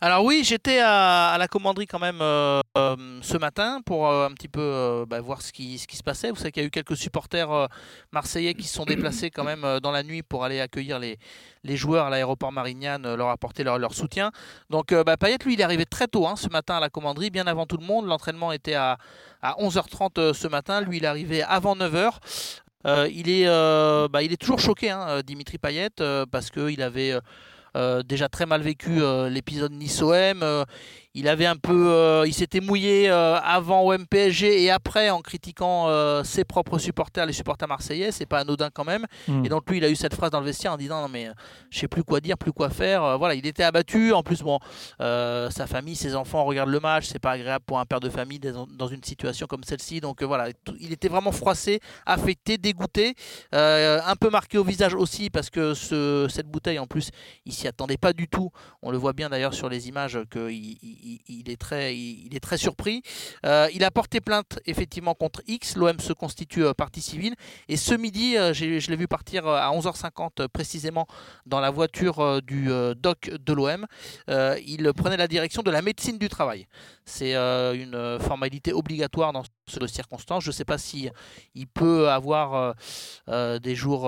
Alors 0.00 0.24
oui, 0.24 0.42
j'étais 0.44 0.78
à, 0.78 1.30
à 1.30 1.38
la 1.38 1.48
commanderie 1.48 1.86
quand 1.86 1.98
même 1.98 2.20
euh, 2.22 2.60
ce 2.76 3.36
matin 3.36 3.80
pour 3.84 4.08
euh, 4.08 4.28
un 4.28 4.30
petit 4.30 4.46
peu 4.46 4.60
euh, 4.60 5.06
bah, 5.06 5.20
voir 5.20 5.42
ce 5.42 5.52
qui, 5.52 5.76
ce 5.76 5.88
qui 5.88 5.96
se 5.96 6.04
passait. 6.04 6.30
Vous 6.30 6.36
savez 6.36 6.52
qu'il 6.52 6.62
y 6.62 6.64
a 6.64 6.68
eu 6.68 6.70
quelques 6.70 6.96
supporters 6.96 7.50
euh, 7.50 7.66
marseillais 8.12 8.54
qui 8.54 8.62
se 8.68 8.74
sont 8.74 8.84
déplacés 8.84 9.30
quand 9.30 9.42
même 9.42 9.64
euh, 9.64 9.80
dans 9.80 9.90
la 9.90 10.04
nuit 10.04 10.22
pour 10.22 10.44
aller 10.44 10.60
accueillir 10.60 11.00
les, 11.00 11.18
les 11.64 11.76
joueurs 11.76 12.06
à 12.06 12.10
l'aéroport 12.10 12.52
Marignane, 12.52 13.12
leur 13.16 13.28
apporter 13.30 13.64
leur, 13.64 13.78
leur 13.80 13.92
soutien. 13.92 14.30
Donc 14.70 14.92
euh, 14.92 15.02
bah, 15.02 15.16
Payet, 15.16 15.38
lui, 15.44 15.54
il 15.54 15.60
est 15.60 15.64
arrivé 15.64 15.84
très 15.84 16.06
tôt 16.06 16.28
hein, 16.28 16.36
ce 16.36 16.48
matin 16.48 16.76
à 16.76 16.80
la 16.80 16.90
commanderie, 16.90 17.30
bien 17.30 17.48
avant 17.48 17.66
tout 17.66 17.76
le 17.76 17.84
monde. 17.84 18.06
L'entraînement 18.06 18.52
était 18.52 18.74
à, 18.74 18.98
à 19.42 19.54
11h30 19.54 20.10
euh, 20.18 20.32
ce 20.32 20.46
matin. 20.46 20.80
Lui, 20.80 20.98
il 20.98 21.04
est 21.04 21.08
arrivé 21.08 21.42
avant 21.42 21.74
9h. 21.74 22.12
Euh, 22.86 23.08
il, 23.12 23.28
est, 23.28 23.46
euh, 23.46 24.08
bah, 24.08 24.22
il 24.22 24.32
est 24.32 24.36
toujours 24.36 24.60
choqué, 24.60 24.90
hein, 24.90 25.04
euh, 25.08 25.22
Dimitri 25.22 25.58
Payet, 25.58 25.90
parce 26.30 26.50
qu'il 26.50 26.82
avait 26.82 27.18
déjà 28.04 28.28
très 28.28 28.46
mal 28.46 28.60
vécu 28.62 29.00
l'épisode 29.30 29.72
Nice-OM. 29.72 30.44
Il 31.18 31.28
avait 31.28 31.46
un 31.46 31.56
peu, 31.56 31.88
euh, 31.92 32.24
il 32.26 32.32
s'était 32.32 32.60
mouillé 32.60 33.10
euh, 33.10 33.36
avant 33.42 33.82
OM 33.82 34.06
PSG 34.06 34.62
et 34.62 34.70
après 34.70 35.10
en 35.10 35.20
critiquant 35.20 35.88
euh, 35.88 36.22
ses 36.24 36.44
propres 36.44 36.78
supporters, 36.78 37.26
les 37.26 37.32
supporters 37.32 37.68
marseillais. 37.68 38.12
C'est 38.12 38.26
pas 38.26 38.38
anodin 38.40 38.70
quand 38.72 38.84
même. 38.84 39.04
Hmm. 39.26 39.44
Et 39.44 39.48
donc 39.48 39.68
lui, 39.68 39.78
il 39.78 39.84
a 39.84 39.90
eu 39.90 39.96
cette 39.96 40.14
phrase 40.14 40.30
dans 40.30 40.40
le 40.40 40.46
vestiaire 40.46 40.72
en 40.72 40.76
disant 40.76 41.02
non 41.02 41.08
mais 41.08 41.28
je 41.70 41.78
sais 41.80 41.88
plus 41.88 42.04
quoi 42.04 42.20
dire, 42.20 42.38
plus 42.38 42.52
quoi 42.52 42.70
faire. 42.70 43.18
Voilà, 43.18 43.34
il 43.34 43.46
était 43.46 43.64
abattu. 43.64 44.12
En 44.12 44.22
plus, 44.22 44.42
bon, 44.42 44.58
sa 45.00 45.66
famille, 45.66 45.96
ses 45.96 46.14
enfants 46.14 46.44
regardent 46.44 46.70
le 46.70 46.80
match. 46.80 47.06
C'est 47.06 47.18
pas 47.18 47.32
agréable 47.32 47.64
pour 47.66 47.78
un 47.78 47.84
père 47.86 48.00
de 48.00 48.08
famille 48.10 48.38
dans 48.38 48.86
une 48.88 49.02
situation 49.02 49.46
comme 49.46 49.64
celle-ci. 49.64 50.00
Donc 50.00 50.22
voilà, 50.22 50.48
il 50.80 50.92
était 50.92 51.08
vraiment 51.08 51.32
froissé, 51.32 51.80
affecté, 52.06 52.58
dégoûté, 52.58 53.14
un 53.52 54.16
peu 54.20 54.30
marqué 54.30 54.58
au 54.58 54.64
visage 54.64 54.94
aussi 54.94 55.30
parce 55.30 55.50
que 55.50 55.74
ce- 55.74 56.26
cette 56.30 56.46
bouteille 56.46 56.78
en 56.78 56.86
plus, 56.86 57.10
il 57.44 57.52
s'y 57.52 57.66
attendait 57.68 57.96
pas 57.96 58.12
du 58.12 58.28
tout. 58.28 58.50
On 58.82 58.90
le 58.90 58.98
voit 58.98 59.12
bien 59.12 59.28
d'ailleurs 59.28 59.54
sur 59.54 59.68
les 59.68 59.88
images 59.88 60.18
qu'il 60.30 60.76
il, 61.28 61.50
est 61.50 61.56
très, 61.56 62.58
surpris. 62.58 63.02
Euh, 63.46 63.68
il 63.74 63.84
a 63.84 63.90
porté 63.90 64.20
plainte 64.20 64.58
effectivement 64.66 65.14
contre 65.14 65.42
X. 65.46 65.76
L'OM 65.76 65.98
se 66.00 66.12
constitue 66.12 66.64
euh, 66.64 66.74
partie 66.74 67.00
civile. 67.00 67.34
Et 67.68 67.76
ce 67.76 67.94
midi, 67.94 68.36
euh, 68.36 68.52
je 68.52 68.90
l'ai 68.90 68.96
vu 68.96 69.08
partir 69.08 69.46
à 69.46 69.70
11h50 69.70 70.40
euh, 70.40 70.48
précisément 70.48 71.06
dans 71.46 71.60
la 71.60 71.70
voiture 71.70 72.42
du 72.42 72.68
doc 72.96 73.30
de 73.30 73.52
l'OM. 73.52 73.86
Il 74.28 74.92
prenait 74.94 75.16
la 75.16 75.28
direction 75.28 75.62
de 75.62 75.70
la 75.70 75.82
médecine 75.82 76.18
du 76.18 76.28
travail. 76.28 76.66
C'est 77.08 77.34
euh, 77.34 77.72
une 77.72 78.18
formalité 78.22 78.74
obligatoire 78.74 79.32
dans 79.32 79.42
ce 79.66 79.86
circonstance. 79.86 80.44
Je 80.44 80.50
ne 80.50 80.52
sais 80.52 80.66
pas 80.66 80.76
si 80.76 81.08
il 81.54 81.66
peut 81.66 82.10
avoir 82.10 82.54
euh, 82.54 82.72
euh, 83.28 83.58
des 83.58 83.74
jours 83.74 84.02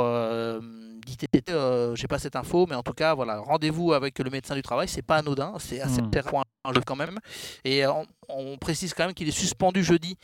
d'ITT. 1.07 1.51
J'ai 1.95 2.07
pas 2.07 2.19
cette 2.19 2.37
info, 2.37 2.67
mais 2.69 2.75
en 2.77 2.83
tout 2.83 2.93
cas, 2.93 3.15
voilà, 3.15 3.39
rendez-vous 3.41 3.95
avec 3.95 4.19
le 4.19 4.29
médecin 4.29 4.55
du 4.55 4.61
travail. 4.61 4.87
C'est 4.87 5.03
pas 5.03 5.17
anodin, 5.17 5.55
c'est 5.59 5.81
assez 5.81 6.03
Hmm. 6.03 6.11
point 6.11 6.45
un 6.65 6.73
jeu 6.75 6.83
quand 6.85 6.97
même. 6.97 7.19
Et 7.65 7.87
on, 7.87 8.05
on 8.37 8.57
précise 8.59 8.95
quand 8.95 9.05
même 9.05 9.15
qu'il 9.15 9.29
est 9.29 9.33
suspendu 9.33 9.83
jeudi, 9.83 10.17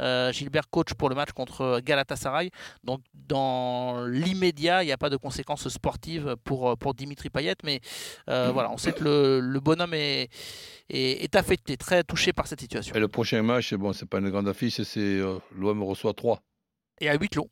euh, 0.00 0.32
Gilbert 0.32 0.68
coach 0.70 0.94
pour 0.94 1.08
le 1.08 1.14
match 1.14 1.32
contre 1.32 1.80
Galatasaray. 1.80 2.50
Donc 2.84 3.00
dans 3.14 4.04
l'immédiat, 4.06 4.82
il 4.82 4.86
n'y 4.86 4.92
a 4.92 4.98
pas 4.98 5.10
de 5.10 5.16
conséquences 5.16 5.68
sportives 5.68 6.36
pour, 6.44 6.70
euh, 6.70 6.76
pour 6.76 6.94
Dimitri 6.94 7.30
Payet, 7.30 7.56
mais 7.64 7.80
euh, 8.28 8.50
voilà, 8.52 8.70
on 8.70 8.76
sait 8.78 8.92
que 8.92 9.04
le, 9.04 9.40
le 9.40 9.60
bonhomme 9.60 9.94
est, 9.94 10.28
est, 10.88 11.24
est 11.24 11.36
affecté, 11.36 11.76
très 11.76 12.04
touché 12.04 12.32
par 12.32 12.46
cette 12.46 12.60
situation. 12.60 12.94
Et 12.94 13.00
le 13.00 13.08
prochain 13.08 13.42
match, 13.42 13.74
bon, 13.74 13.92
c'est 13.92 14.06
pas 14.06 14.18
une 14.18 14.30
grande 14.30 14.48
affiche, 14.48 14.82
c'est 14.82 15.00
euh, 15.00 15.38
l'OM 15.56 15.82
reçoit 15.82 16.14
3. 16.14 16.40
Et 17.00 17.08
à 17.08 17.14
huis 17.14 17.28
clos. 17.28 17.48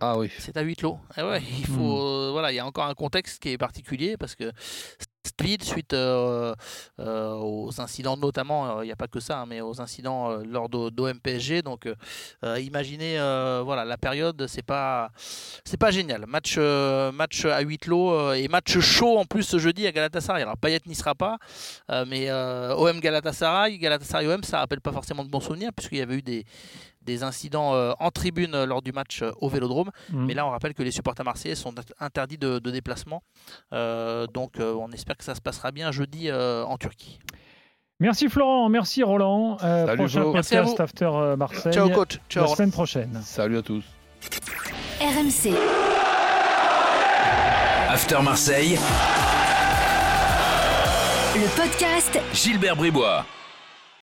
Ah 0.00 0.16
oui. 0.16 0.30
C'est 0.38 0.56
à 0.56 0.62
huis 0.62 0.76
clos. 0.76 0.98
Eh 1.16 1.22
ouais, 1.22 1.42
il 1.58 1.66
faut, 1.66 1.98
euh, 1.98 2.30
voilà, 2.30 2.52
il 2.52 2.56
y 2.56 2.58
a 2.60 2.66
encore 2.66 2.84
un 2.84 2.94
contexte 2.94 3.42
qui 3.42 3.50
est 3.50 3.58
particulier 3.58 4.16
parce 4.16 4.36
que 4.36 4.52
suite 5.62 5.94
euh, 5.94 6.54
euh, 7.00 7.32
aux 7.34 7.80
incidents, 7.80 8.16
notamment, 8.16 8.78
euh, 8.78 8.84
il 8.84 8.86
n'y 8.86 8.92
a 8.92 8.96
pas 8.96 9.08
que 9.08 9.20
ça, 9.20 9.40
hein, 9.40 9.46
mais 9.46 9.60
aux 9.60 9.80
incidents 9.80 10.36
lors 10.44 10.68
d'OM 10.68 11.20
PSG. 11.20 11.62
Donc, 11.62 11.88
imaginez, 12.42 13.16
voilà, 13.64 13.84
la 13.84 13.96
période, 13.96 14.46
c'est 14.46 14.62
pas, 14.62 15.10
c'est 15.64 15.76
pas 15.76 15.90
génial. 15.90 16.26
Match, 16.26 16.58
match 16.58 17.44
à 17.44 17.64
clos 17.76 18.12
euh, 18.12 18.34
et 18.34 18.48
match 18.48 18.78
chaud 18.78 19.18
en 19.18 19.24
plus 19.24 19.42
ce 19.42 19.58
jeudi 19.58 19.86
à 19.86 19.92
Galatasaray. 19.92 20.42
Alors 20.42 20.56
Payet 20.56 20.80
n'y 20.86 20.94
sera 20.94 21.14
pas, 21.14 21.38
mais 22.06 22.30
OM 22.30 23.00
Galatasaray, 23.00 23.78
Galatasaray 23.78 24.26
OM, 24.26 24.42
ça 24.42 24.58
rappelle 24.58 24.80
pas 24.80 24.92
forcément 24.92 25.24
de 25.24 25.30
bons 25.30 25.40
souvenirs 25.40 25.70
puisqu'il 25.74 25.98
y 25.98 26.02
avait 26.02 26.16
eu 26.16 26.22
des 26.22 26.44
des 27.08 27.22
incidents 27.24 27.74
euh, 27.74 27.92
en 27.98 28.10
tribune 28.10 28.54
euh, 28.54 28.66
lors 28.66 28.82
du 28.82 28.92
match 28.92 29.22
euh, 29.22 29.32
au 29.40 29.48
Vélodrome. 29.48 29.90
Mm. 30.10 30.26
Mais 30.26 30.34
là, 30.34 30.46
on 30.46 30.50
rappelle 30.50 30.74
que 30.74 30.82
les 30.84 30.90
supporters 30.92 31.24
marseillais 31.24 31.54
sont 31.56 31.72
int- 31.72 31.92
interdits 31.98 32.38
de, 32.38 32.58
de 32.60 32.70
déplacement. 32.70 33.22
Euh, 33.72 34.26
donc, 34.26 34.60
euh, 34.60 34.74
on 34.78 34.90
espère 34.92 35.16
que 35.16 35.24
ça 35.24 35.34
se 35.34 35.40
passera 35.40 35.72
bien 35.72 35.90
jeudi 35.90 36.28
euh, 36.30 36.64
en 36.64 36.76
Turquie. 36.78 37.18
Merci 38.00 38.28
Florent, 38.28 38.68
merci 38.68 39.02
Roland. 39.02 39.56
Euh, 39.64 39.86
Salut, 39.86 39.98
prochain 39.98 40.20
à 40.20 40.32
podcast 40.32 40.76
vous. 40.76 40.82
After 40.82 41.10
Marseille 41.36 41.72
Ciao, 41.72 41.88
coach. 41.90 42.20
Ciao. 42.28 42.44
la 42.44 42.54
semaine 42.54 42.70
prochaine. 42.70 43.20
Salut 43.24 43.58
à 43.58 43.62
tous. 43.62 43.84
RMC. 45.00 45.54
After 47.90 48.22
Marseille, 48.22 48.78
Le 51.34 51.48
podcast 51.56 52.20
Gilbert 52.34 52.76
Bribois. 52.76 53.24